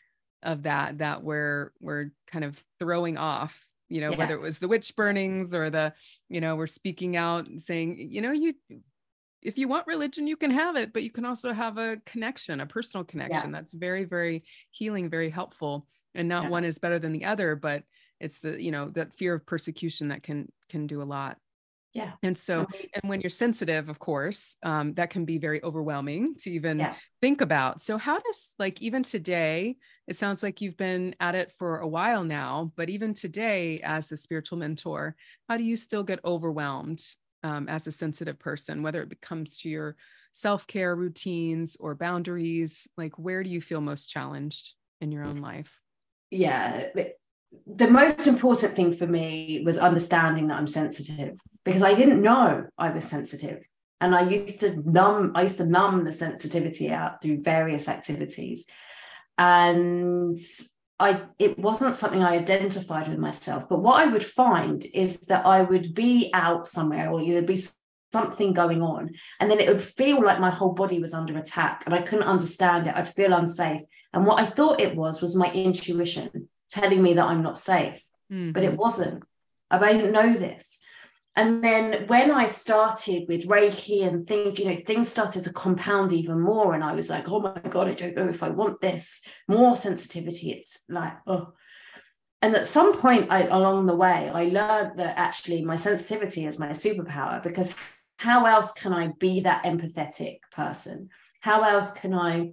of 0.43 0.63
that 0.63 0.99
that 0.99 1.23
we're 1.23 1.71
we're 1.79 2.11
kind 2.27 2.45
of 2.45 2.61
throwing 2.79 3.17
off 3.17 3.67
you 3.89 4.01
know 4.01 4.11
yeah. 4.11 4.17
whether 4.17 4.35
it 4.35 4.41
was 4.41 4.59
the 4.59 4.67
witch 4.67 4.95
burnings 4.95 5.53
or 5.53 5.69
the 5.69 5.93
you 6.29 6.41
know 6.41 6.55
we're 6.55 6.67
speaking 6.67 7.15
out 7.15 7.47
and 7.47 7.61
saying 7.61 7.97
you 8.09 8.21
know 8.21 8.31
you 8.31 8.53
if 9.41 9.57
you 9.57 9.67
want 9.67 9.85
religion 9.87 10.27
you 10.27 10.35
can 10.35 10.51
have 10.51 10.75
it 10.75 10.93
but 10.93 11.03
you 11.03 11.11
can 11.11 11.25
also 11.25 11.53
have 11.53 11.77
a 11.77 11.97
connection 12.05 12.61
a 12.61 12.65
personal 12.65 13.03
connection 13.03 13.51
yeah. 13.51 13.59
that's 13.59 13.73
very 13.73 14.03
very 14.03 14.43
healing 14.71 15.09
very 15.09 15.29
helpful 15.29 15.87
and 16.13 16.27
not 16.27 16.43
yeah. 16.43 16.49
one 16.49 16.63
is 16.63 16.79
better 16.79 16.99
than 16.99 17.11
the 17.11 17.25
other 17.25 17.55
but 17.55 17.83
it's 18.19 18.39
the 18.39 18.61
you 18.61 18.71
know 18.71 18.89
that 18.89 19.15
fear 19.17 19.35
of 19.35 19.45
persecution 19.45 20.07
that 20.07 20.23
can 20.23 20.51
can 20.69 20.87
do 20.87 21.01
a 21.01 21.03
lot 21.03 21.37
yeah. 21.95 22.11
And 22.23 22.37
so 22.37 22.67
and 22.93 23.09
when 23.09 23.21
you're 23.21 23.29
sensitive 23.29 23.87
of 23.87 23.99
course 23.99 24.57
um, 24.63 24.93
that 24.95 25.09
can 25.09 25.23
be 25.23 25.37
very 25.37 25.63
overwhelming 25.63 26.35
to 26.39 26.51
even 26.51 26.79
yeah. 26.79 26.93
think 27.21 27.39
about. 27.39 27.81
So 27.81 27.97
how 27.97 28.19
does 28.19 28.53
like 28.59 28.81
even 28.81 29.01
today 29.01 29.77
it 30.05 30.17
sounds 30.17 30.43
like 30.43 30.59
you've 30.59 30.75
been 30.75 31.15
at 31.21 31.35
it 31.35 31.53
for 31.57 31.79
a 31.79 31.87
while 31.87 32.25
now 32.25 32.73
but 32.75 32.89
even 32.89 33.13
today 33.13 33.79
as 33.81 34.11
a 34.11 34.17
spiritual 34.17 34.57
mentor 34.57 35.15
how 35.47 35.55
do 35.55 35.63
you 35.63 35.77
still 35.77 36.03
get 36.03 36.19
overwhelmed 36.25 37.01
um, 37.43 37.69
as 37.69 37.87
a 37.87 37.93
sensitive 37.93 38.37
person 38.39 38.83
whether 38.83 39.01
it 39.01 39.21
comes 39.21 39.59
to 39.59 39.69
your 39.69 39.95
self-care 40.33 40.93
routines 40.97 41.77
or 41.79 41.95
boundaries? 41.95 42.89
Like 42.97 43.17
where 43.17 43.41
do 43.41 43.49
you 43.49 43.61
feel 43.61 43.79
most 43.79 44.09
challenged 44.09 44.73
in 44.99 45.13
your 45.13 45.23
own 45.23 45.37
life? 45.37 45.79
Yeah 46.29 46.89
the 47.65 47.89
most 47.89 48.27
important 48.27 48.73
thing 48.73 48.91
for 48.91 49.07
me 49.07 49.61
was 49.65 49.77
understanding 49.77 50.47
that 50.47 50.57
I'm 50.57 50.67
sensitive 50.67 51.39
because 51.63 51.83
I 51.83 51.93
didn't 51.93 52.21
know 52.21 52.67
I 52.77 52.89
was 52.91 53.03
sensitive. 53.03 53.63
And 54.01 54.13
I 54.13 54.21
used 54.21 54.59
to 54.59 54.75
numb, 54.89 55.31
I 55.35 55.43
used 55.43 55.57
to 55.57 55.65
numb 55.65 56.03
the 56.03 56.11
sensitivity 56.11 56.91
out 56.91 57.21
through 57.21 57.41
various 57.41 57.87
activities. 57.87 58.65
And 59.37 60.37
I 60.99 61.23
it 61.39 61.57
wasn't 61.59 61.95
something 61.95 62.23
I 62.23 62.35
identified 62.35 63.07
with 63.07 63.19
myself. 63.19 63.67
But 63.67 63.81
what 63.81 63.99
I 64.01 64.11
would 64.11 64.23
find 64.23 64.85
is 64.93 65.17
that 65.27 65.45
I 65.45 65.61
would 65.61 65.93
be 65.93 66.29
out 66.33 66.67
somewhere 66.67 67.09
or 67.09 67.23
there'd 67.23 67.45
be 67.45 67.63
something 68.11 68.53
going 68.53 68.81
on. 68.81 69.11
And 69.39 69.49
then 69.49 69.59
it 69.59 69.67
would 69.67 69.81
feel 69.81 70.23
like 70.23 70.39
my 70.39 70.49
whole 70.49 70.73
body 70.73 70.99
was 70.99 71.13
under 71.13 71.37
attack 71.37 71.83
and 71.85 71.93
I 71.93 72.01
couldn't 72.01 72.27
understand 72.27 72.87
it. 72.87 72.95
I'd 72.95 73.07
feel 73.07 73.33
unsafe. 73.33 73.81
And 74.13 74.25
what 74.25 74.39
I 74.39 74.45
thought 74.45 74.79
it 74.79 74.95
was 74.95 75.21
was 75.21 75.35
my 75.35 75.51
intuition 75.51 76.47
telling 76.69 77.01
me 77.01 77.13
that 77.13 77.25
I'm 77.25 77.43
not 77.43 77.57
safe, 77.57 78.03
mm-hmm. 78.31 78.51
but 78.51 78.63
it 78.63 78.75
wasn't. 78.75 79.23
I 79.71 79.93
didn't 79.93 80.11
know 80.11 80.33
this. 80.33 80.79
And 81.37 81.61
then 81.61 82.07
when 82.07 82.31
I 82.31 82.45
started 82.45 83.25
with 83.27 83.47
Reiki 83.47 84.07
and 84.07 84.25
things, 84.25 84.57
you 84.57 84.65
know, 84.65 84.77
things 84.77 85.09
started 85.09 85.43
to 85.43 85.53
compound 85.53 86.13
even 86.13 86.39
more. 86.39 86.73
And 86.73 86.83
I 86.83 86.93
was 86.93 87.09
like, 87.09 87.29
oh 87.29 87.41
my 87.41 87.59
God, 87.69 87.89
I 87.89 87.93
don't 87.93 88.15
know 88.15 88.29
if 88.29 88.41
I 88.41 88.49
want 88.49 88.79
this 88.79 89.21
more 89.47 89.75
sensitivity. 89.75 90.51
It's 90.51 90.85
like, 90.87 91.13
oh. 91.27 91.53
And 92.41 92.55
at 92.55 92.67
some 92.67 92.97
point 92.97 93.31
I, 93.31 93.47
along 93.47 93.85
the 93.85 93.95
way, 93.95 94.29
I 94.33 94.45
learned 94.45 94.99
that 94.99 95.17
actually 95.17 95.65
my 95.65 95.75
sensitivity 95.75 96.45
is 96.45 96.59
my 96.59 96.69
superpower 96.69 97.43
because 97.43 97.73
how 98.17 98.45
else 98.45 98.71
can 98.71 98.93
I 98.93 99.09
be 99.19 99.41
that 99.41 99.65
empathetic 99.65 100.39
person? 100.51 101.09
How 101.41 101.63
else 101.63 101.91
can 101.91 102.13
I 102.13 102.51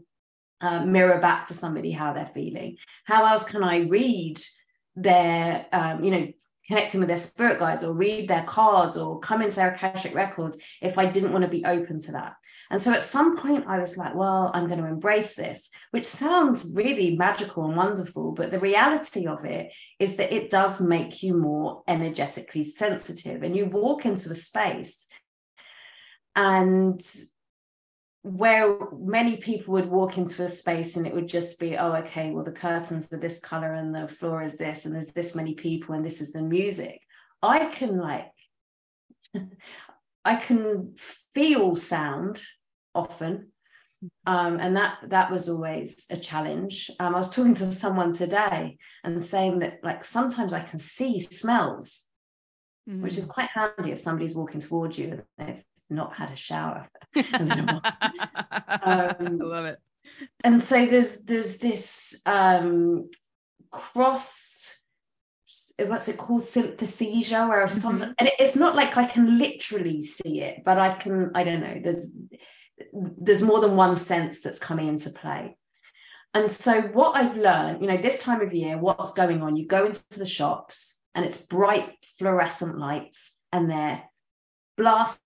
uh, 0.62 0.84
mirror 0.84 1.20
back 1.20 1.46
to 1.46 1.54
somebody 1.54 1.90
how 1.90 2.12
they're 2.12 2.26
feeling? 2.26 2.78
How 3.04 3.26
else 3.26 3.44
can 3.44 3.62
I 3.62 3.80
read 3.80 4.40
their, 4.96 5.66
um, 5.72 6.04
you 6.04 6.10
know, 6.10 6.28
connecting 6.66 7.00
with 7.00 7.08
their 7.08 7.18
spirit 7.18 7.58
guides 7.58 7.82
or 7.82 7.92
read 7.92 8.28
their 8.28 8.44
cards 8.44 8.96
or 8.96 9.18
come 9.18 9.42
into 9.42 9.56
their 9.56 9.72
Akashic 9.72 10.14
records 10.14 10.56
if 10.80 10.96
I 10.96 11.06
didn't 11.06 11.32
want 11.32 11.42
to 11.42 11.50
be 11.50 11.64
open 11.64 11.98
to 11.98 12.12
that. 12.12 12.34
And 12.70 12.80
so 12.80 12.92
at 12.92 13.02
some 13.02 13.36
point, 13.36 13.66
I 13.66 13.78
was 13.80 13.96
like, 13.98 14.14
well, 14.14 14.50
I'm 14.54 14.66
going 14.66 14.80
to 14.80 14.88
embrace 14.88 15.34
this, 15.34 15.68
which 15.90 16.06
sounds 16.06 16.72
really 16.74 17.16
magical 17.16 17.66
and 17.66 17.76
wonderful. 17.76 18.32
But 18.32 18.50
the 18.50 18.60
reality 18.60 19.26
of 19.26 19.44
it 19.44 19.72
is 19.98 20.16
that 20.16 20.32
it 20.32 20.48
does 20.48 20.80
make 20.80 21.22
you 21.22 21.34
more 21.34 21.82
energetically 21.86 22.64
sensitive. 22.64 23.42
And 23.42 23.54
you 23.54 23.66
walk 23.66 24.06
into 24.06 24.30
a 24.30 24.34
space 24.34 25.06
and 26.34 27.04
where 28.22 28.78
many 29.00 29.36
people 29.36 29.74
would 29.74 29.88
walk 29.88 30.16
into 30.16 30.44
a 30.44 30.48
space 30.48 30.96
and 30.96 31.06
it 31.06 31.14
would 31.14 31.28
just 31.28 31.58
be 31.58 31.76
oh 31.76 31.92
okay 31.92 32.30
well 32.30 32.44
the 32.44 32.52
curtains 32.52 33.12
are 33.12 33.18
this 33.18 33.40
color 33.40 33.74
and 33.74 33.94
the 33.94 34.06
floor 34.06 34.42
is 34.42 34.56
this 34.56 34.86
and 34.86 34.94
there's 34.94 35.08
this 35.08 35.34
many 35.34 35.54
people 35.54 35.94
and 35.94 36.04
this 36.04 36.20
is 36.20 36.32
the 36.32 36.40
music 36.40 37.00
i 37.42 37.66
can 37.66 37.98
like 37.98 38.30
i 40.24 40.36
can 40.36 40.94
feel 41.34 41.74
sound 41.74 42.40
often 42.94 43.48
um, 44.26 44.58
and 44.58 44.76
that 44.76 44.98
that 45.08 45.30
was 45.30 45.48
always 45.48 46.06
a 46.10 46.16
challenge 46.16 46.90
um, 47.00 47.14
i 47.14 47.18
was 47.18 47.34
talking 47.34 47.54
to 47.54 47.66
someone 47.72 48.12
today 48.12 48.78
and 49.02 49.22
saying 49.22 49.58
that 49.58 49.80
like 49.82 50.04
sometimes 50.04 50.52
i 50.52 50.60
can 50.60 50.78
see 50.78 51.18
smells 51.18 52.04
mm-hmm. 52.88 53.02
which 53.02 53.16
is 53.16 53.26
mm. 53.26 53.30
quite 53.30 53.48
handy 53.48 53.90
if 53.90 53.98
somebody's 53.98 54.36
walking 54.36 54.60
towards 54.60 54.96
you 54.96 55.22
and 55.38 55.48
they've 55.48 55.64
not 55.92 56.14
had 56.14 56.30
a 56.30 56.36
shower. 56.36 56.88
um, 57.16 57.80
I 58.82 59.16
love 59.28 59.66
it. 59.66 59.78
And 60.44 60.60
so 60.60 60.86
there's 60.86 61.22
there's 61.24 61.58
this 61.58 62.20
um, 62.26 63.10
cross 63.70 64.78
what's 65.86 66.08
it 66.08 66.18
called 66.18 66.42
synesthesia 66.42 67.48
where 67.48 67.66
some 67.68 68.00
mm-hmm. 68.00 68.12
and 68.18 68.30
it's 68.38 68.56
not 68.56 68.76
like 68.76 68.96
I 68.96 69.04
can 69.04 69.38
literally 69.38 70.04
see 70.04 70.40
it 70.40 70.62
but 70.64 70.78
I 70.78 70.94
can 70.94 71.30
I 71.34 71.44
don't 71.44 71.60
know 71.60 71.80
there's 71.82 72.08
there's 72.92 73.42
more 73.42 73.60
than 73.60 73.76
one 73.76 73.96
sense 73.96 74.40
that's 74.40 74.58
coming 74.58 74.88
into 74.88 75.10
play 75.10 75.56
and 76.34 76.50
so 76.50 76.82
what 76.82 77.16
I've 77.16 77.36
learned 77.36 77.82
you 77.82 77.88
know 77.88 77.96
this 77.96 78.22
time 78.22 78.40
of 78.40 78.52
year 78.52 78.78
what's 78.78 79.12
going 79.12 79.42
on 79.42 79.56
you 79.56 79.66
go 79.66 79.86
into 79.86 80.02
the 80.16 80.26
shops 80.26 81.00
and 81.14 81.24
it's 81.24 81.36
bright 81.36 81.90
fluorescent 82.18 82.78
lights 82.78 83.36
and 83.52 83.70
they're 83.70 84.02
blast 84.76 85.18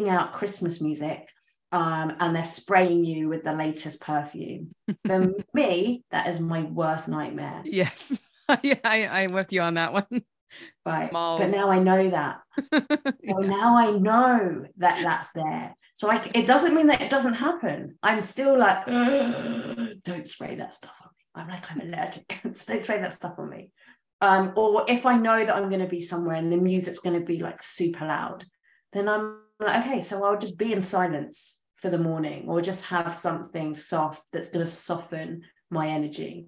out 0.00 0.32
Christmas 0.32 0.80
music 0.80 1.28
um, 1.72 2.16
and 2.20 2.36
they're 2.36 2.44
spraying 2.44 3.04
you 3.04 3.28
with 3.28 3.44
the 3.44 3.54
latest 3.54 4.00
perfume. 4.02 4.74
For 5.06 5.32
me, 5.54 6.04
that 6.10 6.28
is 6.28 6.38
my 6.38 6.62
worst 6.62 7.08
nightmare. 7.08 7.62
Yes. 7.64 8.16
yeah, 8.62 8.74
I, 8.84 9.06
I'm 9.06 9.32
with 9.32 9.52
you 9.52 9.62
on 9.62 9.74
that 9.74 9.94
one. 9.94 10.22
Right. 10.84 11.10
Malls. 11.10 11.40
But 11.40 11.50
now 11.50 11.70
I 11.70 11.78
know 11.78 12.10
that. 12.10 12.40
so 13.26 13.38
now 13.38 13.78
I 13.78 13.90
know 13.92 14.66
that 14.76 15.02
that's 15.02 15.32
there. 15.34 15.74
So 15.94 16.10
I, 16.10 16.22
it 16.34 16.46
doesn't 16.46 16.74
mean 16.74 16.88
that 16.88 17.00
it 17.00 17.08
doesn't 17.08 17.34
happen. 17.34 17.98
I'm 18.02 18.20
still 18.20 18.58
like, 18.58 18.84
don't 18.84 20.26
spray 20.26 20.56
that 20.56 20.74
stuff 20.74 21.00
on 21.02 21.08
me. 21.08 21.24
I'm 21.34 21.48
like, 21.48 21.70
I'm 21.70 21.80
allergic. 21.80 22.38
don't 22.42 22.82
spray 22.82 22.98
that 22.98 23.14
stuff 23.14 23.34
on 23.38 23.48
me. 23.48 23.70
Um, 24.20 24.52
or 24.56 24.84
if 24.88 25.06
I 25.06 25.16
know 25.16 25.42
that 25.42 25.56
I'm 25.56 25.70
going 25.70 25.80
to 25.80 25.88
be 25.88 26.02
somewhere 26.02 26.36
and 26.36 26.52
the 26.52 26.58
music's 26.58 26.98
going 26.98 27.18
to 27.18 27.24
be 27.24 27.40
like 27.40 27.62
super 27.62 28.06
loud, 28.06 28.44
then 28.92 29.08
I'm 29.08 29.41
like, 29.64 29.84
okay, 29.84 30.00
so 30.00 30.24
I'll 30.24 30.38
just 30.38 30.58
be 30.58 30.72
in 30.72 30.80
silence 30.80 31.60
for 31.76 31.90
the 31.90 31.98
morning 31.98 32.44
or 32.48 32.60
just 32.60 32.84
have 32.84 33.12
something 33.12 33.74
soft 33.74 34.22
that's 34.32 34.50
going 34.50 34.64
to 34.64 34.70
soften 34.70 35.42
my 35.70 35.88
energy. 35.88 36.46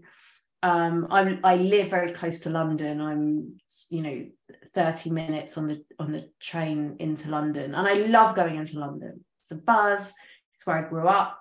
Um, 0.62 1.08
I, 1.10 1.38
I 1.44 1.56
live 1.56 1.90
very 1.90 2.12
close 2.12 2.40
to 2.40 2.50
London. 2.50 3.00
I'm, 3.00 3.56
you 3.90 4.02
know, 4.02 4.26
30 4.74 5.10
minutes 5.10 5.58
on 5.58 5.66
the 5.66 5.84
on 5.98 6.10
the 6.10 6.30
train 6.40 6.96
into 7.00 7.28
London, 7.28 7.74
and 7.74 7.86
I 7.86 7.94
love 8.06 8.34
going 8.34 8.56
into 8.56 8.78
London. 8.78 9.24
It's 9.42 9.50
a 9.50 9.56
buzz. 9.56 10.14
It's 10.54 10.66
where 10.66 10.78
I 10.78 10.88
grew 10.88 11.06
up. 11.06 11.38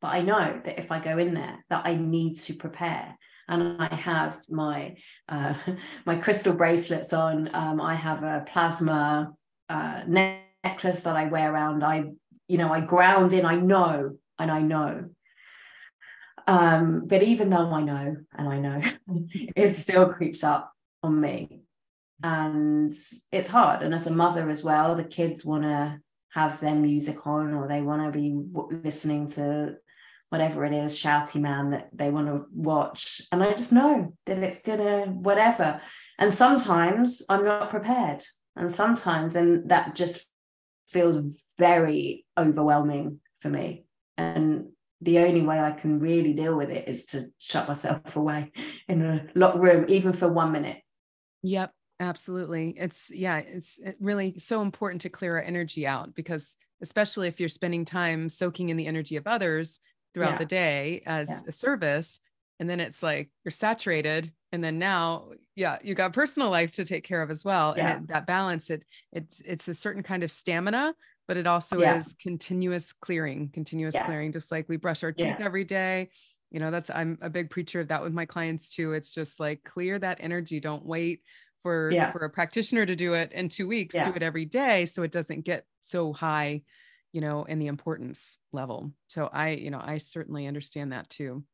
But 0.00 0.14
I 0.14 0.22
know 0.22 0.60
that 0.64 0.78
if 0.78 0.90
I 0.90 0.98
go 0.98 1.18
in 1.18 1.34
there, 1.34 1.62
that 1.68 1.82
I 1.84 1.94
need 1.94 2.36
to 2.36 2.54
prepare. 2.54 3.18
And 3.48 3.82
I 3.82 3.94
have 3.94 4.40
my 4.48 4.96
uh, 5.28 5.54
my 6.06 6.16
crystal 6.16 6.54
bracelets 6.54 7.12
on. 7.12 7.50
Um, 7.54 7.82
I 7.82 7.94
have 7.94 8.22
a 8.22 8.44
plasma 8.46 9.32
uh, 9.68 10.02
necklace 10.66 11.02
that 11.02 11.16
I 11.16 11.26
wear 11.26 11.52
around. 11.52 11.84
I, 11.84 12.04
you 12.48 12.58
know, 12.58 12.72
I 12.72 12.80
ground 12.80 13.32
in, 13.32 13.44
I 13.44 13.56
know, 13.56 14.16
and 14.38 14.50
I 14.50 14.60
know. 14.60 15.10
Um, 16.46 17.06
but 17.06 17.22
even 17.22 17.50
though 17.50 17.72
I 17.72 17.82
know 17.82 18.16
and 18.36 18.48
I 18.48 18.58
know, 18.58 18.80
it 19.56 19.70
still 19.72 20.06
creeps 20.08 20.44
up 20.44 20.72
on 21.02 21.20
me. 21.20 21.62
And 22.22 22.92
it's 23.32 23.48
hard. 23.48 23.82
And 23.82 23.92
as 23.94 24.06
a 24.06 24.12
mother 24.12 24.48
as 24.48 24.64
well, 24.64 24.94
the 24.94 25.04
kids 25.04 25.44
want 25.44 25.64
to 25.64 25.98
have 26.30 26.60
their 26.60 26.74
music 26.74 27.26
on 27.26 27.52
or 27.54 27.66
they 27.66 27.82
want 27.82 28.02
to 28.04 28.18
be 28.18 28.34
listening 28.84 29.26
to 29.28 29.76
whatever 30.30 30.64
it 30.64 30.72
is, 30.72 30.98
shouty 30.98 31.40
man 31.40 31.70
that 31.70 31.88
they 31.92 32.10
want 32.10 32.26
to 32.28 32.46
watch. 32.52 33.20
And 33.30 33.42
I 33.42 33.52
just 33.52 33.72
know 33.72 34.14
that 34.26 34.38
it's 34.38 34.62
gonna 34.62 35.06
whatever. 35.06 35.80
And 36.18 36.32
sometimes 36.32 37.22
I'm 37.28 37.44
not 37.44 37.70
prepared. 37.70 38.22
And 38.56 38.72
sometimes 38.72 39.34
then 39.34 39.68
that 39.68 39.94
just 39.94 40.26
feels 40.88 41.42
very 41.58 42.24
overwhelming 42.38 43.20
for 43.38 43.48
me. 43.48 43.86
And 44.16 44.68
the 45.00 45.18
only 45.18 45.42
way 45.42 45.60
I 45.60 45.72
can 45.72 46.00
really 46.00 46.32
deal 46.32 46.56
with 46.56 46.70
it 46.70 46.88
is 46.88 47.06
to 47.06 47.30
shut 47.38 47.68
myself 47.68 48.16
away 48.16 48.52
in 48.88 49.02
a 49.02 49.26
locked 49.34 49.58
room, 49.58 49.84
even 49.88 50.12
for 50.12 50.28
one 50.28 50.52
minute. 50.52 50.80
Yep, 51.42 51.72
absolutely. 52.00 52.74
It's, 52.76 53.10
yeah, 53.10 53.38
it's 53.38 53.78
really 54.00 54.38
so 54.38 54.62
important 54.62 55.02
to 55.02 55.10
clear 55.10 55.36
our 55.36 55.42
energy 55.42 55.86
out 55.86 56.14
because, 56.14 56.56
especially 56.82 57.28
if 57.28 57.40
you're 57.40 57.48
spending 57.48 57.84
time 57.84 58.28
soaking 58.28 58.68
in 58.68 58.76
the 58.76 58.86
energy 58.86 59.16
of 59.16 59.26
others 59.26 59.80
throughout 60.12 60.32
yeah. 60.32 60.38
the 60.38 60.46
day 60.46 61.02
as 61.06 61.28
yeah. 61.28 61.40
a 61.46 61.52
service, 61.52 62.20
and 62.58 62.70
then 62.70 62.80
it's 62.80 63.02
like 63.02 63.30
you're 63.44 63.52
saturated 63.52 64.32
and 64.56 64.64
then 64.64 64.78
now 64.78 65.28
yeah 65.54 65.78
you 65.82 65.94
got 65.94 66.14
personal 66.14 66.48
life 66.48 66.72
to 66.72 66.84
take 66.84 67.04
care 67.04 67.20
of 67.20 67.30
as 67.30 67.44
well. 67.44 67.74
Yeah. 67.76 67.96
and 67.96 68.04
it, 68.04 68.08
that 68.08 68.26
balance 68.26 68.70
it 68.70 68.84
it's 69.12 69.42
it's 69.42 69.68
a 69.68 69.74
certain 69.74 70.02
kind 70.02 70.24
of 70.24 70.30
stamina 70.30 70.94
but 71.28 71.36
it 71.36 71.46
also 71.46 71.78
yeah. 71.78 71.96
is 71.96 72.16
continuous 72.20 72.94
clearing 72.94 73.50
continuous 73.52 73.94
yeah. 73.94 74.06
clearing. 74.06 74.32
Just 74.32 74.50
like 74.50 74.66
we 74.68 74.78
brush 74.78 75.04
our 75.04 75.12
teeth 75.12 75.36
every 75.38 75.64
day. 75.64 76.08
You 76.50 76.60
know 76.60 76.70
that's 76.70 76.90
i'm 76.90 77.18
a 77.20 77.28
big 77.28 77.50
preacher 77.50 77.80
of 77.80 77.88
that 77.88 78.02
with 78.02 78.14
my 78.14 78.24
clients 78.24 78.74
too. 78.74 78.92
It's 78.92 79.14
just 79.14 79.38
like 79.38 79.62
clear 79.62 79.98
that 79.98 80.18
energy. 80.20 80.58
Don't 80.58 80.86
wait 80.86 81.20
for 81.62 81.92
for 82.12 82.24
a 82.24 82.30
practitioner 82.30 82.86
to 82.86 82.96
do 82.96 83.12
it 83.12 83.32
in 83.32 83.50
two 83.50 83.68
weeks. 83.68 83.94
Do 83.94 84.12
it 84.14 84.22
every 84.22 84.46
day 84.46 84.86
so 84.86 85.02
it 85.02 85.12
doesn't 85.12 85.44
get 85.44 85.64
so 85.82 86.12
high 86.12 86.62
you 87.12 87.20
know 87.20 87.44
in 87.44 87.58
the 87.58 87.66
importance 87.66 88.38
level. 88.52 88.92
So 89.06 89.28
i 89.30 89.50
you 89.50 89.70
know 89.70 89.82
i 89.82 89.98
certainly 89.98 90.46
understand 90.46 90.92
that 90.92 91.10
too 91.10 91.44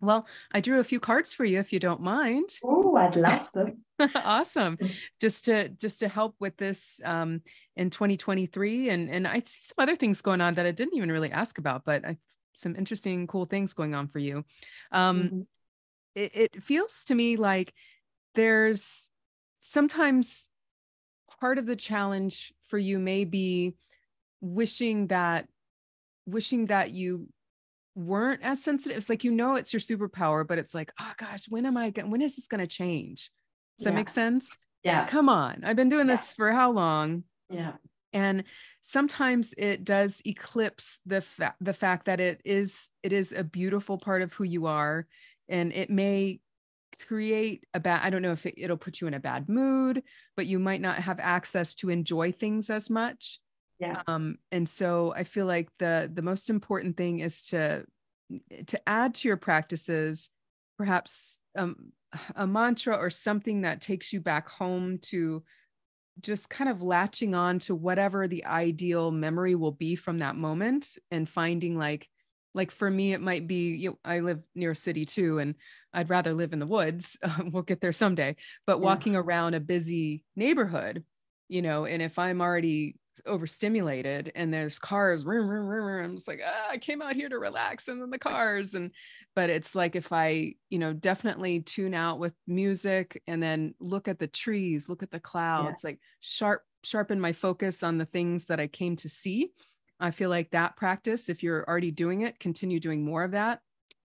well, 0.00 0.26
I 0.52 0.60
drew 0.60 0.80
a 0.80 0.84
few 0.84 0.98
cards 0.98 1.32
for 1.32 1.44
you 1.44 1.58
if 1.58 1.72
you 1.72 1.78
don't 1.78 2.00
mind. 2.00 2.48
Oh, 2.64 2.96
I'd 2.96 3.16
love 3.16 3.48
them. 3.54 3.84
awesome. 4.14 4.78
Just 5.20 5.44
to 5.44 5.68
just 5.68 6.00
to 6.00 6.08
help 6.08 6.34
with 6.40 6.56
this 6.56 7.00
um, 7.04 7.42
in 7.76 7.90
2023, 7.90 8.88
and 8.88 9.08
and 9.08 9.28
I 9.28 9.40
see 9.40 9.60
some 9.62 9.76
other 9.78 9.96
things 9.96 10.22
going 10.22 10.40
on 10.40 10.54
that 10.54 10.66
I 10.66 10.72
didn't 10.72 10.96
even 10.96 11.12
really 11.12 11.30
ask 11.30 11.58
about, 11.58 11.84
but 11.84 12.04
I, 12.04 12.16
some 12.56 12.74
interesting, 12.76 13.26
cool 13.26 13.46
things 13.46 13.74
going 13.74 13.94
on 13.94 14.08
for 14.08 14.18
you. 14.18 14.44
Um, 14.90 15.22
mm-hmm. 15.22 15.40
it, 16.14 16.32
it 16.34 16.62
feels 16.62 17.04
to 17.04 17.14
me 17.14 17.36
like 17.36 17.72
there's 18.34 19.10
sometimes 19.60 20.48
part 21.40 21.58
of 21.58 21.66
the 21.66 21.76
challenge 21.76 22.52
for 22.64 22.78
you 22.78 22.98
may 22.98 23.24
be 23.24 23.74
wishing 24.40 25.06
that 25.08 25.46
wishing 26.26 26.66
that 26.66 26.90
you 26.90 27.28
weren't 27.94 28.42
as 28.42 28.62
sensitive. 28.62 28.96
It's 28.96 29.10
like 29.10 29.24
you 29.24 29.32
know 29.32 29.56
it's 29.56 29.72
your 29.72 29.80
superpower, 29.80 30.46
but 30.46 30.58
it's 30.58 30.74
like, 30.74 30.92
oh 31.00 31.12
gosh, 31.16 31.46
when 31.48 31.66
am 31.66 31.76
I 31.76 31.90
going 31.90 32.10
when 32.10 32.22
is 32.22 32.36
this 32.36 32.46
gonna 32.46 32.66
change? 32.66 33.30
Does 33.78 33.86
yeah. 33.86 33.90
that 33.90 33.96
make 33.96 34.08
sense? 34.08 34.56
Yeah. 34.82 35.06
Come 35.06 35.28
on. 35.28 35.62
I've 35.64 35.76
been 35.76 35.88
doing 35.88 36.06
yeah. 36.06 36.14
this 36.14 36.32
for 36.32 36.52
how 36.52 36.72
long? 36.72 37.24
Yeah. 37.48 37.72
And 38.12 38.44
sometimes 38.82 39.54
it 39.56 39.84
does 39.84 40.20
eclipse 40.24 41.00
the 41.06 41.20
fa- 41.20 41.54
the 41.60 41.74
fact 41.74 42.06
that 42.06 42.20
it 42.20 42.40
is 42.44 42.88
it 43.02 43.12
is 43.12 43.32
a 43.32 43.44
beautiful 43.44 43.98
part 43.98 44.22
of 44.22 44.32
who 44.32 44.44
you 44.44 44.66
are 44.66 45.06
and 45.48 45.72
it 45.72 45.90
may 45.90 46.40
create 47.06 47.64
a 47.72 47.80
bad 47.80 48.00
i 48.02 48.10
don't 48.10 48.22
know 48.22 48.32
if 48.32 48.44
it, 48.46 48.54
it'll 48.56 48.76
put 48.76 49.00
you 49.00 49.06
in 49.06 49.14
a 49.14 49.20
bad 49.20 49.48
mood 49.48 50.02
but 50.36 50.46
you 50.46 50.58
might 50.58 50.80
not 50.80 50.96
have 50.96 51.20
access 51.20 51.74
to 51.74 51.88
enjoy 51.88 52.32
things 52.32 52.68
as 52.68 52.90
much 52.90 53.38
yeah. 53.80 54.02
Um 54.06 54.38
and 54.52 54.68
so 54.68 55.12
i 55.16 55.24
feel 55.24 55.46
like 55.46 55.68
the 55.78 56.10
the 56.12 56.22
most 56.22 56.50
important 56.50 56.96
thing 56.96 57.20
is 57.20 57.46
to 57.46 57.84
to 58.66 58.88
add 58.88 59.14
to 59.14 59.28
your 59.28 59.36
practices 59.36 60.30
perhaps 60.78 61.38
um, 61.56 61.92
a 62.36 62.46
mantra 62.46 62.96
or 62.96 63.10
something 63.10 63.62
that 63.62 63.80
takes 63.80 64.12
you 64.12 64.20
back 64.20 64.48
home 64.48 64.98
to 64.98 65.42
just 66.20 66.50
kind 66.50 66.70
of 66.70 66.82
latching 66.82 67.34
on 67.34 67.58
to 67.58 67.74
whatever 67.74 68.28
the 68.28 68.44
ideal 68.44 69.10
memory 69.10 69.54
will 69.54 69.72
be 69.72 69.96
from 69.96 70.18
that 70.18 70.36
moment 70.36 70.98
and 71.10 71.28
finding 71.28 71.76
like 71.76 72.08
like 72.52 72.70
for 72.70 72.90
me 72.90 73.12
it 73.12 73.20
might 73.20 73.46
be 73.46 73.74
you 73.74 73.90
know, 73.90 73.98
i 74.04 74.20
live 74.20 74.40
near 74.54 74.72
a 74.72 74.76
city 74.76 75.06
too 75.06 75.38
and 75.38 75.54
i'd 75.94 76.10
rather 76.10 76.34
live 76.34 76.52
in 76.52 76.58
the 76.58 76.66
woods. 76.66 77.16
We'll 77.52 77.62
get 77.62 77.80
there 77.80 77.92
someday. 77.92 78.36
But 78.66 78.78
yeah. 78.78 78.84
walking 78.84 79.16
around 79.16 79.54
a 79.54 79.60
busy 79.60 80.24
neighborhood 80.36 81.04
you 81.48 81.62
know 81.62 81.84
and 81.84 82.00
if 82.00 82.18
i'm 82.18 82.40
already 82.40 82.96
overstimulated 83.26 84.32
and 84.34 84.52
there's 84.52 84.78
cars 84.78 85.22
vroom, 85.22 85.46
vroom, 85.46 85.66
vroom, 85.66 86.04
i'm 86.04 86.16
just 86.16 86.28
like 86.28 86.40
ah, 86.44 86.68
i 86.70 86.78
came 86.78 87.02
out 87.02 87.14
here 87.14 87.28
to 87.28 87.38
relax 87.38 87.88
and 87.88 88.00
then 88.00 88.10
the 88.10 88.18
cars 88.18 88.74
and 88.74 88.90
but 89.34 89.50
it's 89.50 89.74
like 89.74 89.96
if 89.96 90.12
i 90.12 90.54
you 90.68 90.78
know 90.78 90.92
definitely 90.92 91.60
tune 91.60 91.94
out 91.94 92.18
with 92.18 92.34
music 92.46 93.22
and 93.26 93.42
then 93.42 93.74
look 93.80 94.08
at 94.08 94.18
the 94.18 94.28
trees 94.28 94.88
look 94.88 95.02
at 95.02 95.10
the 95.10 95.20
clouds 95.20 95.82
yeah. 95.82 95.90
like 95.90 96.00
sharp 96.20 96.62
sharpen 96.82 97.20
my 97.20 97.32
focus 97.32 97.82
on 97.82 97.98
the 97.98 98.06
things 98.06 98.46
that 98.46 98.60
i 98.60 98.66
came 98.66 98.96
to 98.96 99.08
see 99.08 99.50
I 100.00 100.10
feel 100.10 100.30
like 100.30 100.50
that 100.50 100.76
practice, 100.76 101.28
if 101.28 101.42
you're 101.42 101.64
already 101.68 101.90
doing 101.90 102.22
it, 102.22 102.38
continue 102.38 102.80
doing 102.80 103.04
more 103.04 103.22
of 103.22 103.32
that 103.32 103.60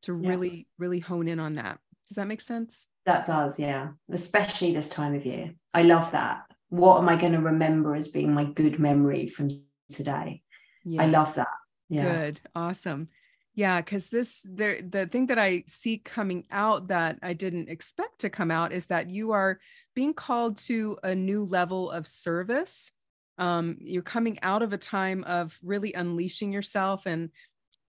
to 0.03 0.19
yeah. 0.19 0.29
really, 0.29 0.67
really 0.79 0.99
hone 0.99 1.29
in 1.29 1.39
on 1.39 1.55
that. 1.55 1.79
Does 2.09 2.17
that 2.17 2.27
make 2.27 2.41
sense? 2.41 2.87
That 3.05 3.27
does, 3.27 3.59
yeah. 3.59 3.89
Especially 4.11 4.73
this 4.73 4.89
time 4.89 5.15
of 5.15 5.27
year. 5.27 5.53
I 5.75 5.83
love 5.83 6.11
that. 6.13 6.45
What 6.73 6.99
am 6.99 7.09
I 7.09 7.17
going 7.17 7.35
to 7.35 7.41
remember 7.41 7.95
as 7.95 8.09
being 8.09 8.33
my 8.33 8.45
good 8.45 8.79
memory 8.79 9.27
from 9.27 9.51
today? 9.91 10.43
Yeah. 10.85 11.03
I 11.03 11.07
love 11.07 11.35
that. 11.35 11.49
Yeah. 11.91 12.15
Good. 12.15 12.41
Awesome. 12.55 13.09
Yeah, 13.55 13.83
because 13.83 14.09
this 14.09 14.41
the 14.43 14.83
the 14.89 15.07
thing 15.07 15.27
that 15.27 15.39
I 15.39 15.65
see 15.67 15.99
coming 15.99 16.47
out 16.51 16.89
that 16.89 17.19
I 17.23 17.35
didn't 17.35 17.69
expect 17.69 18.21
to 18.21 18.31
come 18.31 18.51
out 18.51 18.73
is 18.73 18.87
that 18.87 19.11
you 19.11 19.33
are 19.33 19.61
being 19.95 20.15
called 20.15 20.57
to 20.69 20.97
a 21.03 21.15
new 21.15 21.45
level 21.45 21.91
of 21.91 22.07
service 22.07 22.91
um, 23.39 23.77
you're 23.81 24.03
coming 24.03 24.39
out 24.43 24.63
of 24.63 24.73
a 24.73 24.79
time 24.79 25.25
of 25.25 25.59
really 25.63 25.93
unleashing 25.95 26.53
yourself 26.53 27.07
and 27.07 27.31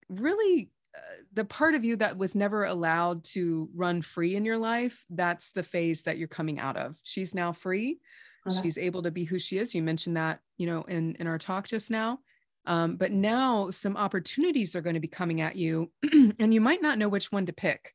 really 0.09 0.69
uh, 0.95 0.99
the 1.33 1.45
part 1.45 1.73
of 1.73 1.83
you 1.83 1.95
that 1.97 2.17
was 2.17 2.35
never 2.35 2.65
allowed 2.65 3.23
to 3.23 3.69
run 3.75 4.01
free 4.01 4.35
in 4.35 4.45
your 4.45 4.57
life 4.57 5.03
that's 5.09 5.51
the 5.51 5.63
phase 5.63 6.03
that 6.03 6.17
you're 6.17 6.27
coming 6.27 6.59
out 6.59 6.77
of 6.77 6.97
she's 7.03 7.33
now 7.33 7.51
free 7.51 7.99
okay. 8.47 8.58
she's 8.62 8.77
able 8.77 9.01
to 9.04 9.12
be 9.12 9.23
who 9.23 9.39
she 9.39 9.58
is 9.58 9.73
you 9.75 9.82
mentioned 9.82 10.17
that 10.17 10.39
you 10.58 10.67
know 10.67 10.84
in 10.84 11.15
in 11.15 11.27
our 11.27 11.38
talk 11.38 11.67
just 11.67 11.91
now 11.91 12.19
um, 12.67 12.95
but 12.95 13.12
now 13.12 13.71
some 13.71 13.97
opportunities 13.97 14.75
are 14.75 14.82
going 14.82 14.93
to 14.93 14.99
be 14.99 15.08
coming 15.08 15.41
at 15.41 15.56
you 15.56 15.91
and 16.39 16.54
you 16.54 16.62
might 16.62 16.82
not 16.82 16.97
know 16.97 17.10
which 17.10 17.32
one 17.32 17.45
to 17.45 17.54
pick 17.54 17.93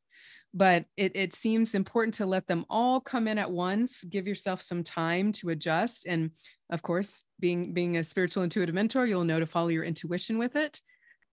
but 0.55 0.87
it, 0.97 1.13
it 1.15 1.35
seems 1.35 1.75
important 1.75 2.15
to 2.15 2.25
let 2.25 2.47
them 2.47 2.65
all 2.71 3.01
come 3.01 3.29
in 3.29 3.39
at 3.39 3.51
once 3.51 4.05
give 4.05 4.27
yourself 4.27 4.61
some 4.61 4.83
time 4.83 5.33
to 5.33 5.51
adjust 5.51 6.07
and 6.07 6.31
of 6.71 6.83
course 6.83 7.23
being 7.39 7.73
being 7.73 7.97
a 7.97 8.05
spiritual 8.05 8.43
intuitive 8.43 8.75
mentor 8.75 9.07
you'll 9.07 9.25
know 9.25 9.41
to 9.41 9.47
follow 9.47 9.69
your 9.69 9.85
intuition 9.85 10.39
with 10.39 10.57
it 10.57 10.81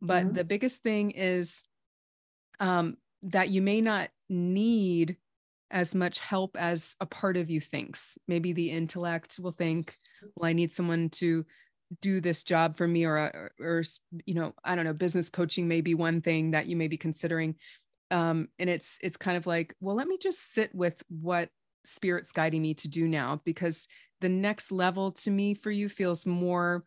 but 0.01 0.25
mm-hmm. 0.25 0.35
the 0.35 0.43
biggest 0.43 0.83
thing 0.83 1.11
is 1.11 1.63
um, 2.59 2.97
that 3.23 3.49
you 3.49 3.61
may 3.61 3.81
not 3.81 4.09
need 4.29 5.17
as 5.73 5.95
much 5.95 6.19
help 6.19 6.55
as 6.57 6.95
a 7.01 7.05
part 7.05 7.35
of 7.35 7.49
you 7.49 7.59
thinks. 7.59 8.17
Maybe 8.27 8.53
the 8.53 8.69
intellect 8.69 9.39
will 9.41 9.51
think 9.51 9.95
well 10.35 10.49
i 10.49 10.53
need 10.53 10.71
someone 10.71 11.09
to 11.09 11.45
do 12.01 12.21
this 12.21 12.43
job 12.43 12.77
for 12.77 12.87
me 12.87 13.05
or, 13.05 13.17
or, 13.17 13.51
or 13.59 13.83
you 14.25 14.33
know 14.33 14.53
i 14.63 14.75
don't 14.75 14.85
know 14.85 14.93
business 14.93 15.29
coaching 15.29 15.67
may 15.67 15.81
be 15.81 15.93
one 15.93 16.21
thing 16.21 16.51
that 16.51 16.67
you 16.67 16.77
may 16.77 16.87
be 16.87 16.97
considering. 16.97 17.55
Um, 18.11 18.49
and 18.59 18.69
it's 18.69 18.99
it's 19.01 19.17
kind 19.17 19.37
of 19.37 19.47
like 19.47 19.75
well 19.79 19.95
let 19.95 20.07
me 20.07 20.17
just 20.21 20.53
sit 20.53 20.73
with 20.75 21.01
what 21.09 21.49
spirit's 21.83 22.31
guiding 22.31 22.61
me 22.61 22.75
to 22.75 22.87
do 22.87 23.07
now 23.07 23.41
because 23.43 23.87
the 24.21 24.29
next 24.29 24.71
level 24.71 25.11
to 25.11 25.31
me 25.31 25.53
for 25.55 25.71
you 25.71 25.89
feels 25.89 26.25
more 26.25 26.85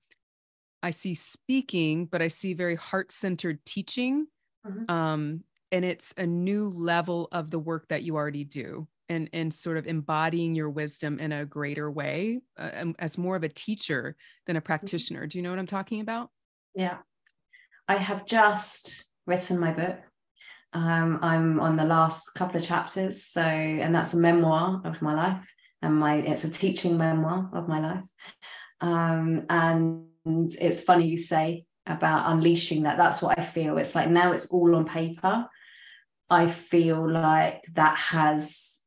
i 0.82 0.90
see 0.90 1.14
speaking 1.14 2.06
but 2.06 2.22
i 2.22 2.28
see 2.28 2.54
very 2.54 2.76
heart-centered 2.76 3.64
teaching. 3.66 4.26
Mm-hmm. 4.66 4.90
um, 4.90 5.44
and 5.76 5.84
it's 5.84 6.14
a 6.16 6.26
new 6.26 6.70
level 6.70 7.28
of 7.32 7.50
the 7.50 7.58
work 7.58 7.86
that 7.88 8.02
you 8.02 8.16
already 8.16 8.44
do 8.44 8.88
and 9.10 9.28
and 9.34 9.52
sort 9.52 9.76
of 9.76 9.86
embodying 9.86 10.54
your 10.54 10.70
wisdom 10.70 11.20
in 11.20 11.32
a 11.32 11.44
greater 11.44 11.90
way 11.90 12.40
uh, 12.58 12.70
um, 12.74 12.94
as 12.98 13.18
more 13.18 13.36
of 13.36 13.44
a 13.44 13.48
teacher 13.48 14.16
than 14.46 14.56
a 14.56 14.58
mm-hmm. 14.58 14.66
practitioner. 14.66 15.26
Do 15.26 15.38
you 15.38 15.42
know 15.42 15.50
what 15.50 15.58
i'm 15.58 15.66
talking 15.66 16.00
about? 16.00 16.30
Yeah. 16.74 16.96
I 17.86 17.96
have 17.96 18.26
just 18.26 19.04
written 19.26 19.60
my 19.60 19.72
book. 19.72 19.98
Um, 20.72 21.20
i'm 21.22 21.60
on 21.60 21.76
the 21.76 21.84
last 21.84 22.30
couple 22.34 22.56
of 22.58 22.66
chapters 22.66 23.24
so 23.24 23.40
and 23.40 23.94
that's 23.94 24.14
a 24.14 24.18
memoir 24.18 24.82
of 24.84 25.00
my 25.00 25.14
life 25.14 25.46
and 25.80 25.94
my 25.94 26.16
it's 26.16 26.44
a 26.44 26.50
teaching 26.50 26.96
memoir 26.96 27.50
of 27.52 27.68
my 27.68 27.80
life. 27.80 28.04
Um, 28.80 29.44
and 29.48 30.06
it's 30.24 30.82
funny 30.82 31.06
you 31.06 31.16
say 31.18 31.66
about 31.86 32.30
unleashing 32.32 32.82
that. 32.84 32.96
That's 32.96 33.20
what 33.20 33.38
i 33.38 33.42
feel. 33.42 33.76
It's 33.78 33.94
like 33.94 34.08
now 34.08 34.32
it's 34.32 34.46
all 34.46 34.74
on 34.74 34.86
paper 34.86 35.46
i 36.30 36.46
feel 36.46 37.10
like 37.10 37.62
that 37.72 37.96
has 37.96 38.80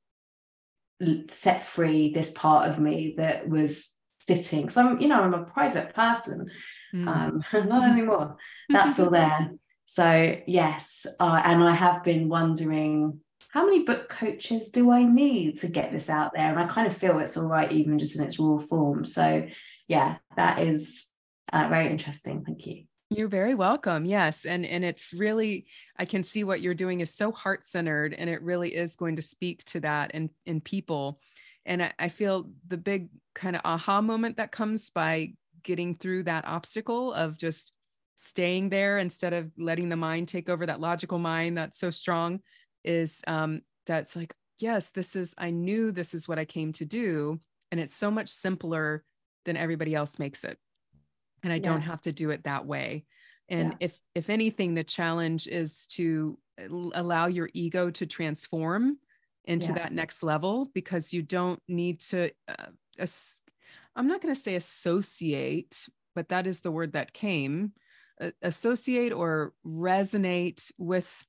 set 1.29 1.61
free 1.61 2.11
this 2.13 2.29
part 2.29 2.69
of 2.69 2.79
me 2.79 3.15
that 3.17 3.47
was 3.47 3.91
sitting 4.17 4.61
because 4.61 4.77
i'm 4.77 4.99
you 4.99 5.07
know 5.07 5.21
i'm 5.21 5.33
a 5.33 5.45
private 5.45 5.93
person 5.93 6.49
mm. 6.93 7.07
um, 7.07 7.43
not 7.67 7.89
anymore 7.89 8.37
that's 8.69 8.99
all 8.99 9.09
there 9.09 9.51
so 9.85 10.35
yes 10.45 11.07
uh, 11.19 11.41
and 11.43 11.63
i 11.63 11.73
have 11.73 12.03
been 12.03 12.27
wondering 12.27 13.19
how 13.49 13.65
many 13.65 13.83
book 13.83 14.09
coaches 14.09 14.69
do 14.69 14.91
I 14.91 15.03
need 15.03 15.57
to 15.59 15.67
get 15.67 15.91
this 15.91 16.09
out 16.09 16.33
there? 16.35 16.49
And 16.49 16.59
I 16.59 16.67
kind 16.67 16.85
of 16.85 16.95
feel 16.95 17.17
it's 17.19 17.35
all 17.35 17.49
right, 17.49 17.71
even 17.71 17.97
just 17.97 18.15
in 18.15 18.23
its 18.23 18.39
raw 18.39 18.57
form. 18.57 19.05
So, 19.05 19.47
yeah, 19.87 20.17
that 20.35 20.59
is 20.59 21.09
uh, 21.51 21.67
very 21.67 21.89
interesting. 21.89 22.43
Thank 22.45 22.67
you. 22.67 22.83
You're 23.09 23.27
very 23.27 23.55
welcome. 23.55 24.05
Yes. 24.05 24.45
And 24.45 24.65
and 24.65 24.85
it's 24.85 25.13
really 25.13 25.65
I 25.97 26.05
can 26.05 26.23
see 26.23 26.43
what 26.43 26.61
you're 26.61 26.75
doing 26.75 26.99
is 26.99 27.13
so 27.13 27.31
heart-centered 27.31 28.13
and 28.13 28.29
it 28.29 28.41
really 28.43 28.75
is 28.75 28.95
going 28.95 29.15
to 29.15 29.21
speak 29.21 29.63
to 29.65 29.79
that 29.79 30.11
in 30.11 30.29
in 30.45 30.61
people. 30.61 31.19
And 31.65 31.81
I, 31.83 31.93
I 31.97 32.09
feel 32.09 32.49
the 32.67 32.77
big 32.77 33.09
kind 33.33 33.55
of 33.55 33.61
aha 33.65 34.01
moment 34.01 34.37
that 34.37 34.51
comes 34.51 34.89
by 34.91 35.33
getting 35.63 35.95
through 35.95 36.23
that 36.23 36.45
obstacle 36.45 37.13
of 37.13 37.37
just 37.37 37.73
staying 38.15 38.69
there 38.69 38.99
instead 38.99 39.33
of 39.33 39.51
letting 39.57 39.89
the 39.89 39.95
mind 39.95 40.27
take 40.27 40.49
over 40.49 40.65
that 40.65 40.79
logical 40.79 41.19
mind 41.19 41.57
that's 41.57 41.79
so 41.79 41.89
strong 41.89 42.39
is 42.83 43.21
um, 43.27 43.61
that's 43.85 44.15
like, 44.15 44.33
yes, 44.59 44.89
this 44.89 45.15
is, 45.15 45.33
I 45.37 45.51
knew 45.51 45.91
this 45.91 46.13
is 46.13 46.27
what 46.27 46.39
I 46.39 46.45
came 46.45 46.73
to 46.73 46.85
do. 46.85 47.39
And 47.71 47.79
it's 47.79 47.95
so 47.95 48.11
much 48.11 48.29
simpler 48.29 49.03
than 49.45 49.57
everybody 49.57 49.95
else 49.95 50.19
makes 50.19 50.43
it. 50.43 50.57
And 51.43 51.53
I 51.53 51.57
yeah. 51.57 51.63
don't 51.63 51.81
have 51.81 52.01
to 52.01 52.11
do 52.11 52.29
it 52.29 52.43
that 52.43 52.65
way. 52.65 53.05
And 53.49 53.71
yeah. 53.71 53.87
if 53.87 53.99
if 54.15 54.29
anything, 54.29 54.73
the 54.73 54.83
challenge 54.83 55.47
is 55.47 55.87
to 55.87 56.37
uh, 56.61 56.89
allow 56.93 57.27
your 57.27 57.49
ego 57.53 57.89
to 57.91 58.05
transform 58.05 58.97
into 59.45 59.67
yeah. 59.67 59.79
that 59.79 59.93
next 59.93 60.21
level 60.21 60.69
because 60.73 61.13
you 61.13 61.21
don't 61.21 61.59
need 61.67 62.01
to. 62.01 62.31
Uh, 62.47 62.67
as, 62.97 63.41
I'm 63.95 64.07
not 64.07 64.21
going 64.21 64.33
to 64.33 64.39
say 64.39 64.55
associate, 64.55 65.87
but 66.15 66.29
that 66.29 66.45
is 66.45 66.59
the 66.59 66.71
word 66.71 66.93
that 66.93 67.13
came. 67.13 67.73
Uh, 68.21 68.31
associate 68.41 69.13
or 69.13 69.53
resonate 69.65 70.71
with 70.77 71.25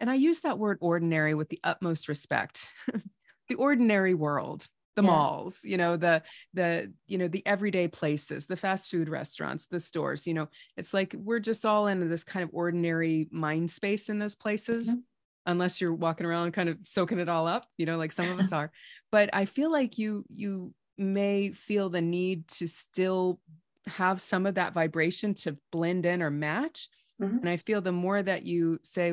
and 0.00 0.10
I 0.10 0.14
use 0.16 0.40
that 0.40 0.58
word 0.58 0.78
ordinary 0.80 1.34
with 1.34 1.48
the 1.48 1.60
utmost 1.64 2.08
respect. 2.08 2.68
the 3.48 3.54
ordinary 3.54 4.14
world, 4.14 4.66
the 4.96 5.02
yeah. 5.02 5.10
malls, 5.10 5.60
you 5.64 5.76
know, 5.76 5.96
the 5.96 6.22
the 6.52 6.92
you 7.06 7.18
know, 7.18 7.28
the 7.28 7.44
everyday 7.46 7.88
places, 7.88 8.46
the 8.46 8.56
fast 8.56 8.90
food 8.90 9.08
restaurants, 9.08 9.66
the 9.66 9.80
stores, 9.80 10.26
you 10.26 10.34
know, 10.34 10.48
it's 10.76 10.94
like 10.94 11.14
we're 11.18 11.40
just 11.40 11.66
all 11.66 11.86
in 11.86 12.08
this 12.08 12.24
kind 12.24 12.44
of 12.44 12.50
ordinary 12.52 13.28
mind 13.30 13.70
space 13.70 14.08
in 14.08 14.18
those 14.18 14.34
places. 14.34 14.90
Mm-hmm. 14.90 15.00
Unless 15.46 15.78
you're 15.78 15.92
walking 15.92 16.24
around 16.24 16.52
kind 16.52 16.70
of 16.70 16.78
soaking 16.84 17.18
it 17.18 17.28
all 17.28 17.46
up, 17.46 17.66
you 17.76 17.84
know, 17.84 17.98
like 17.98 18.12
some 18.12 18.30
of 18.30 18.38
us 18.40 18.50
are. 18.52 18.72
But 19.12 19.28
I 19.34 19.44
feel 19.44 19.70
like 19.70 19.98
you 19.98 20.24
you 20.30 20.72
may 20.96 21.50
feel 21.50 21.90
the 21.90 22.00
need 22.00 22.48
to 22.48 22.66
still 22.66 23.40
have 23.86 24.20
some 24.20 24.46
of 24.46 24.54
that 24.54 24.72
vibration 24.72 25.34
to 25.34 25.58
blend 25.70 26.06
in 26.06 26.22
or 26.22 26.30
match. 26.30 26.88
Mm-hmm. 27.20 27.38
And 27.38 27.48
I 27.48 27.58
feel 27.58 27.80
the 27.80 27.92
more 27.92 28.22
that 28.22 28.44
you 28.44 28.78
say, 28.82 29.12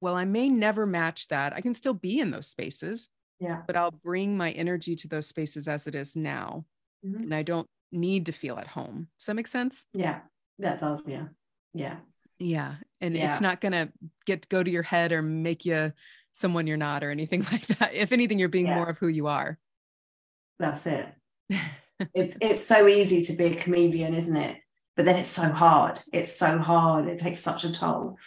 well, 0.00 0.14
I 0.14 0.24
may 0.24 0.48
never 0.48 0.86
match 0.86 1.28
that. 1.28 1.52
I 1.52 1.60
can 1.60 1.74
still 1.74 1.94
be 1.94 2.20
in 2.20 2.30
those 2.30 2.46
spaces. 2.46 3.08
Yeah. 3.40 3.62
But 3.66 3.76
I'll 3.76 3.90
bring 3.90 4.36
my 4.36 4.50
energy 4.52 4.96
to 4.96 5.08
those 5.08 5.26
spaces 5.26 5.68
as 5.68 5.86
it 5.86 5.94
is 5.94 6.16
now. 6.16 6.64
Mm-hmm. 7.04 7.24
And 7.24 7.34
I 7.34 7.42
don't 7.42 7.68
need 7.92 8.26
to 8.26 8.32
feel 8.32 8.58
at 8.58 8.68
home. 8.68 9.08
Does 9.18 9.26
that 9.26 9.34
make 9.34 9.46
sense? 9.46 9.84
Yeah. 9.92 10.20
That's 10.58 10.82
all. 10.82 11.02
Yeah. 11.06 11.26
Yeah. 11.74 11.96
Yeah. 12.38 12.76
And 13.00 13.14
yeah. 13.14 13.32
it's 13.32 13.40
not 13.40 13.60
going 13.60 13.72
to 13.72 13.92
get 14.24 14.42
to 14.42 14.48
go 14.48 14.62
to 14.62 14.70
your 14.70 14.82
head 14.82 15.12
or 15.12 15.22
make 15.22 15.64
you 15.64 15.92
someone 16.32 16.66
you're 16.66 16.76
not 16.76 17.02
or 17.02 17.10
anything 17.10 17.46
like 17.52 17.66
that. 17.66 17.94
If 17.94 18.12
anything, 18.12 18.38
you're 18.38 18.48
being 18.48 18.66
yeah. 18.66 18.76
more 18.76 18.88
of 18.88 18.98
who 18.98 19.08
you 19.08 19.26
are. 19.26 19.58
That's 20.58 20.86
it. 20.86 21.06
it's 22.14 22.36
it's 22.40 22.64
so 22.64 22.88
easy 22.88 23.22
to 23.24 23.32
be 23.34 23.46
a 23.46 23.54
comedian, 23.54 24.14
isn't 24.14 24.36
it? 24.36 24.58
But 24.96 25.04
then 25.04 25.16
it's 25.16 25.28
so 25.28 25.50
hard. 25.52 26.00
It's 26.12 26.34
so 26.34 26.58
hard. 26.58 27.06
It 27.06 27.18
takes 27.18 27.40
such 27.40 27.64
a 27.64 27.72
toll. 27.72 28.18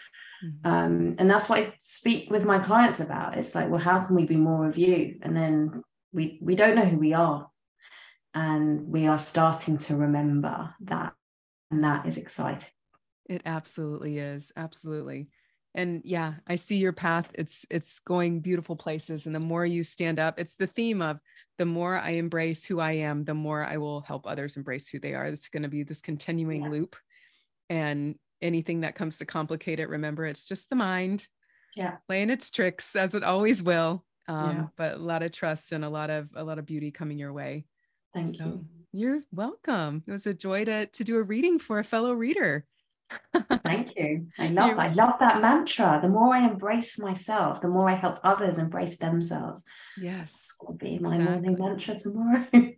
Mm-hmm. 0.43 0.67
Um, 0.67 1.15
and 1.17 1.29
that's 1.29 1.49
what 1.49 1.59
I 1.59 1.73
speak 1.79 2.31
with 2.31 2.45
my 2.45 2.59
clients 2.59 2.99
about. 2.99 3.37
It's 3.37 3.55
like, 3.55 3.69
well, 3.69 3.79
how 3.79 3.99
can 4.05 4.15
we 4.15 4.25
be 4.25 4.37
more 4.37 4.67
of 4.67 4.77
you? 4.77 5.19
And 5.21 5.35
then 5.35 5.83
we 6.13 6.39
we 6.41 6.55
don't 6.55 6.75
know 6.75 6.85
who 6.85 6.97
we 6.97 7.13
are. 7.13 7.49
And 8.33 8.87
we 8.87 9.07
are 9.07 9.17
starting 9.17 9.77
to 9.79 9.95
remember 9.95 10.73
that. 10.81 11.13
And 11.71 11.83
that 11.83 12.05
is 12.05 12.17
exciting. 12.17 12.69
It 13.27 13.41
absolutely 13.45 14.19
is. 14.19 14.51
Absolutely. 14.55 15.29
and 15.75 16.01
yeah 16.03 16.33
i 16.47 16.55
see 16.55 16.77
your 16.77 16.91
path 16.91 17.29
it's 17.35 17.63
it's 17.69 17.99
going 17.99 18.39
beautiful 18.41 18.75
places 18.75 19.27
and 19.27 19.35
the 19.35 19.39
more 19.39 19.65
you 19.65 19.83
stand 19.83 20.19
up 20.19 20.39
it's 20.39 20.55
the 20.55 20.65
theme 20.65 21.01
of 21.01 21.19
the 21.59 21.65
more 21.65 21.95
i 21.99 22.11
embrace 22.11 22.65
who 22.65 22.79
i 22.79 22.93
am 22.93 23.23
the 23.23 23.35
more 23.35 23.63
i 23.63 23.77
will 23.77 24.01
help 24.01 24.25
others 24.25 24.57
embrace 24.57 24.89
who 24.89 24.99
they 24.99 25.13
are 25.13 25.25
it's 25.25 25.47
going 25.47 25.61
to 25.63 25.69
be 25.69 25.83
this 25.83 26.01
continuing 26.01 26.63
yeah. 26.63 26.69
loop 26.69 26.95
and 27.69 28.15
anything 28.41 28.81
that 28.81 28.95
comes 28.95 29.17
to 29.17 29.25
complicate 29.25 29.79
it 29.79 29.89
remember 29.89 30.25
it's 30.25 30.47
just 30.47 30.69
the 30.69 30.75
mind 30.75 31.27
yeah 31.75 31.95
playing 32.07 32.29
its 32.29 32.49
tricks 32.51 32.95
as 32.95 33.15
it 33.15 33.23
always 33.23 33.61
will 33.61 34.03
um, 34.27 34.55
yeah. 34.55 34.65
but 34.77 34.93
a 34.95 34.97
lot 34.97 35.23
of 35.23 35.31
trust 35.31 35.71
and 35.71 35.83
a 35.83 35.89
lot 35.89 36.09
of 36.09 36.29
a 36.35 36.43
lot 36.43 36.59
of 36.59 36.65
beauty 36.65 36.91
coming 36.91 37.17
your 37.17 37.33
way 37.33 37.65
thank 38.13 38.37
so 38.37 38.45
you 38.45 38.65
you're 38.91 39.21
welcome 39.31 40.03
it 40.07 40.11
was 40.11 40.27
a 40.27 40.33
joy 40.33 40.65
to 40.65 40.85
to 40.87 41.03
do 41.03 41.17
a 41.17 41.23
reading 41.23 41.59
for 41.59 41.79
a 41.79 41.83
fellow 41.83 42.13
reader 42.13 42.65
Thank 43.63 43.95
you. 43.95 44.27
I 44.37 44.47
love 44.47 44.77
I 44.77 44.89
love 44.89 45.19
that 45.19 45.41
mantra. 45.41 45.99
The 46.01 46.09
more 46.09 46.35
I 46.35 46.47
embrace 46.47 46.99
myself, 46.99 47.61
the 47.61 47.67
more 47.67 47.89
I 47.89 47.95
help 47.95 48.19
others 48.23 48.57
embrace 48.57 48.97
themselves. 48.97 49.65
Yes. 49.97 50.49
Will 50.61 50.75
be 50.75 50.99
my 50.99 51.15
exactly. 51.15 51.49
morning 51.49 51.57
mantra 51.59 51.97
tomorrow. 51.97 52.45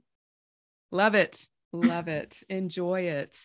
love 0.92 1.16
it. 1.16 1.46
Love 1.74 2.08
it. 2.08 2.38
Enjoy 2.50 3.02
it. 3.02 3.36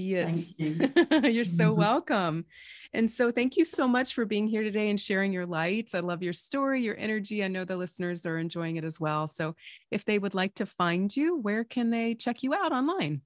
Be 0.00 0.14
it. 0.14 0.54
You. 0.56 0.80
are 1.40 1.44
so 1.44 1.70
mm-hmm. 1.70 1.78
welcome. 1.78 2.46
And 2.94 3.10
so 3.10 3.30
thank 3.30 3.58
you 3.58 3.66
so 3.66 3.86
much 3.86 4.14
for 4.14 4.24
being 4.24 4.48
here 4.48 4.62
today 4.62 4.88
and 4.88 4.98
sharing 4.98 5.30
your 5.30 5.44
light. 5.44 5.90
I 5.94 6.00
love 6.00 6.22
your 6.22 6.32
story, 6.32 6.82
your 6.82 6.96
energy. 6.96 7.44
I 7.44 7.48
know 7.48 7.66
the 7.66 7.76
listeners 7.76 8.24
are 8.24 8.38
enjoying 8.38 8.76
it 8.76 8.84
as 8.84 8.98
well. 8.98 9.26
So 9.26 9.54
if 9.90 10.06
they 10.06 10.18
would 10.18 10.34
like 10.34 10.54
to 10.54 10.64
find 10.64 11.14
you, 11.14 11.36
where 11.36 11.64
can 11.64 11.90
they 11.90 12.14
check 12.14 12.42
you 12.42 12.54
out 12.54 12.72
online? 12.72 13.20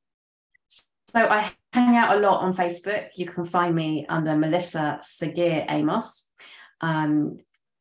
So 0.69 1.29
I 1.29 1.53
hang 1.73 1.97
out 1.97 2.17
a 2.17 2.21
lot 2.21 2.43
on 2.43 2.53
Facebook. 2.53 3.11
You 3.17 3.27
can 3.27 3.45
find 3.45 3.73
me 3.73 4.05
under 4.09 4.37
Melissa 4.37 4.99
Sagir 5.01 5.67
Amos. 5.69 6.29
Um, 6.81 7.39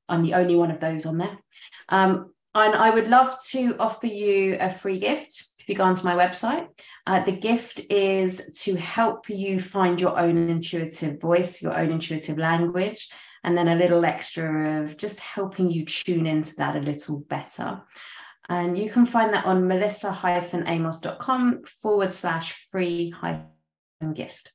I'm 0.07 0.21
the 0.21 0.35
only 0.35 0.55
one 0.55 0.69
of 0.69 0.79
those 0.79 1.07
on 1.07 1.17
there. 1.17 1.39
Um, 1.89 2.31
and 2.53 2.75
I 2.75 2.91
would 2.91 3.07
love 3.07 3.35
to 3.47 3.75
offer 3.79 4.05
you 4.05 4.57
a 4.59 4.69
free 4.69 4.99
gift 4.99 5.49
if 5.63 5.69
you 5.69 5.75
go 5.75 5.85
onto 5.85 6.03
my 6.03 6.13
website. 6.13 6.67
Uh, 7.07 7.21
the 7.21 7.31
gift 7.31 7.81
is 7.89 8.61
to 8.63 8.75
help 8.75 9.29
you 9.29 9.59
find 9.59 9.99
your 9.99 10.19
own 10.19 10.37
intuitive 10.49 11.19
voice, 11.21 11.61
your 11.61 11.77
own 11.77 11.91
intuitive 11.91 12.37
language, 12.37 13.09
and 13.43 13.57
then 13.57 13.69
a 13.69 13.75
little 13.75 14.03
extra 14.05 14.83
of 14.83 14.97
just 14.97 15.21
helping 15.21 15.71
you 15.71 15.85
tune 15.85 16.27
into 16.27 16.53
that 16.55 16.75
a 16.75 16.79
little 16.79 17.19
better. 17.21 17.81
And 18.49 18.77
you 18.77 18.89
can 18.89 19.05
find 19.05 19.33
that 19.33 19.45
on 19.45 19.67
melissa-amos.com 19.67 21.63
forward 21.63 22.13
slash 22.13 22.53
free 22.69 23.09
hyphen 23.09 24.13
gift. 24.13 24.53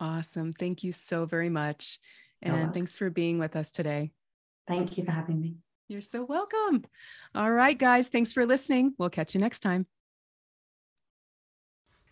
Awesome. 0.00 0.54
Thank 0.54 0.82
you 0.82 0.92
so 0.92 1.26
very 1.26 1.50
much. 1.50 1.98
And 2.40 2.72
thanks 2.72 2.96
for 2.96 3.10
being 3.10 3.38
with 3.38 3.56
us 3.56 3.70
today. 3.70 4.12
Thank 4.66 4.96
you 4.96 5.04
for 5.04 5.10
having 5.10 5.40
me. 5.40 5.56
You're 5.88 6.02
so 6.02 6.24
welcome. 6.24 6.84
All 7.34 7.50
right, 7.50 7.76
guys. 7.76 8.08
Thanks 8.08 8.32
for 8.32 8.46
listening. 8.46 8.94
We'll 8.98 9.10
catch 9.10 9.34
you 9.34 9.40
next 9.40 9.60
time. 9.60 9.86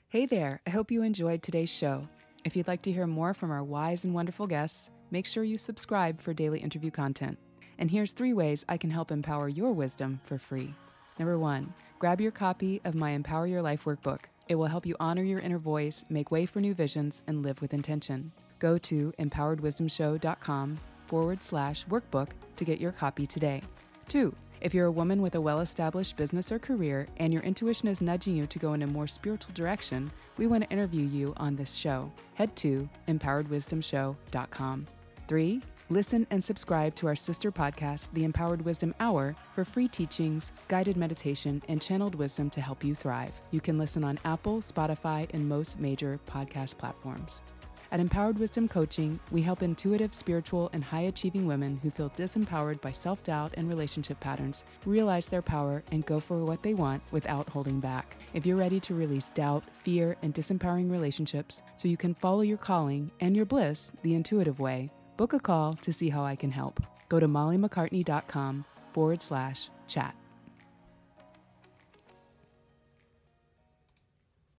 Hey 0.08 0.24
there. 0.24 0.60
I 0.64 0.70
hope 0.70 0.92
you 0.92 1.02
enjoyed 1.02 1.42
today's 1.42 1.68
show. 1.68 2.06
If 2.44 2.54
you'd 2.54 2.68
like 2.68 2.80
to 2.82 2.92
hear 2.92 3.08
more 3.08 3.34
from 3.34 3.50
our 3.50 3.64
wise 3.64 4.04
and 4.04 4.14
wonderful 4.14 4.46
guests, 4.46 4.92
make 5.10 5.26
sure 5.26 5.42
you 5.42 5.58
subscribe 5.58 6.20
for 6.20 6.32
daily 6.32 6.60
interview 6.60 6.92
content. 6.92 7.36
And 7.78 7.90
here's 7.90 8.12
three 8.12 8.32
ways 8.32 8.64
I 8.68 8.76
can 8.76 8.88
help 8.88 9.10
empower 9.10 9.48
your 9.48 9.72
wisdom 9.72 10.20
for 10.22 10.38
free. 10.38 10.72
Number 11.18 11.40
one, 11.40 11.74
grab 11.98 12.20
your 12.20 12.30
copy 12.30 12.80
of 12.84 12.94
my 12.94 13.10
Empower 13.10 13.48
Your 13.48 13.62
Life 13.62 13.82
workbook. 13.82 14.20
It 14.46 14.54
will 14.54 14.66
help 14.66 14.86
you 14.86 14.94
honor 15.00 15.24
your 15.24 15.40
inner 15.40 15.58
voice, 15.58 16.04
make 16.08 16.30
way 16.30 16.46
for 16.46 16.60
new 16.60 16.72
visions, 16.72 17.22
and 17.26 17.42
live 17.42 17.60
with 17.60 17.74
intention. 17.74 18.30
Go 18.60 18.78
to 18.78 19.12
empoweredwisdomshow.com 19.18 20.78
forward 21.08 21.42
slash 21.42 21.84
workbook 21.86 22.28
to 22.54 22.64
get 22.64 22.80
your 22.80 22.92
copy 22.92 23.26
today. 23.26 23.60
Two, 24.06 24.36
if 24.60 24.74
you're 24.74 24.86
a 24.86 24.90
woman 24.90 25.22
with 25.22 25.34
a 25.34 25.40
well 25.40 25.60
established 25.60 26.16
business 26.16 26.50
or 26.50 26.58
career 26.58 27.06
and 27.18 27.32
your 27.32 27.42
intuition 27.42 27.88
is 27.88 28.00
nudging 28.00 28.36
you 28.36 28.46
to 28.46 28.58
go 28.58 28.72
in 28.72 28.82
a 28.82 28.86
more 28.86 29.06
spiritual 29.06 29.54
direction, 29.54 30.10
we 30.36 30.46
want 30.46 30.64
to 30.64 30.70
interview 30.70 31.06
you 31.06 31.34
on 31.36 31.56
this 31.56 31.74
show. 31.74 32.10
Head 32.34 32.54
to 32.56 32.88
empoweredwisdomshow.com. 33.08 34.86
Three, 35.28 35.62
Listen 35.88 36.26
and 36.32 36.44
subscribe 36.44 36.96
to 36.96 37.06
our 37.06 37.14
sister 37.14 37.52
podcast, 37.52 38.08
The 38.12 38.24
Empowered 38.24 38.60
Wisdom 38.64 38.92
Hour, 38.98 39.36
for 39.54 39.64
free 39.64 39.86
teachings, 39.86 40.50
guided 40.66 40.96
meditation, 40.96 41.62
and 41.68 41.80
channeled 41.80 42.16
wisdom 42.16 42.50
to 42.50 42.60
help 42.60 42.82
you 42.82 42.92
thrive. 42.92 43.40
You 43.52 43.60
can 43.60 43.78
listen 43.78 44.02
on 44.02 44.18
Apple, 44.24 44.58
Spotify, 44.58 45.28
and 45.32 45.48
most 45.48 45.78
major 45.78 46.18
podcast 46.28 46.76
platforms. 46.76 47.40
At 47.92 48.00
Empowered 48.00 48.38
Wisdom 48.38 48.68
Coaching, 48.68 49.18
we 49.30 49.42
help 49.42 49.62
intuitive, 49.62 50.14
spiritual, 50.14 50.70
and 50.72 50.82
high 50.82 51.02
achieving 51.02 51.46
women 51.46 51.78
who 51.82 51.90
feel 51.90 52.10
disempowered 52.10 52.80
by 52.80 52.92
self 52.92 53.22
doubt 53.22 53.54
and 53.56 53.68
relationship 53.68 54.18
patterns 54.20 54.64
realize 54.84 55.28
their 55.28 55.42
power 55.42 55.82
and 55.92 56.06
go 56.06 56.20
for 56.20 56.44
what 56.44 56.62
they 56.62 56.74
want 56.74 57.02
without 57.10 57.48
holding 57.48 57.80
back. 57.80 58.16
If 58.34 58.44
you're 58.44 58.56
ready 58.56 58.80
to 58.80 58.94
release 58.94 59.30
doubt, 59.34 59.64
fear, 59.82 60.16
and 60.22 60.34
disempowering 60.34 60.90
relationships 60.90 61.62
so 61.76 61.88
you 61.88 61.96
can 61.96 62.14
follow 62.14 62.42
your 62.42 62.58
calling 62.58 63.10
and 63.20 63.36
your 63.36 63.46
bliss 63.46 63.92
the 64.02 64.14
intuitive 64.14 64.60
way, 64.60 64.90
Book 65.16 65.32
a 65.32 65.40
call 65.40 65.74
to 65.74 65.92
see 65.92 66.10
how 66.10 66.24
I 66.24 66.36
can 66.36 66.50
help. 66.50 66.80
Go 67.08 67.18
to 67.20 67.28
mollymaccartney.com 67.28 68.64
forward 68.92 69.22
slash 69.22 69.70
chat. 69.86 70.14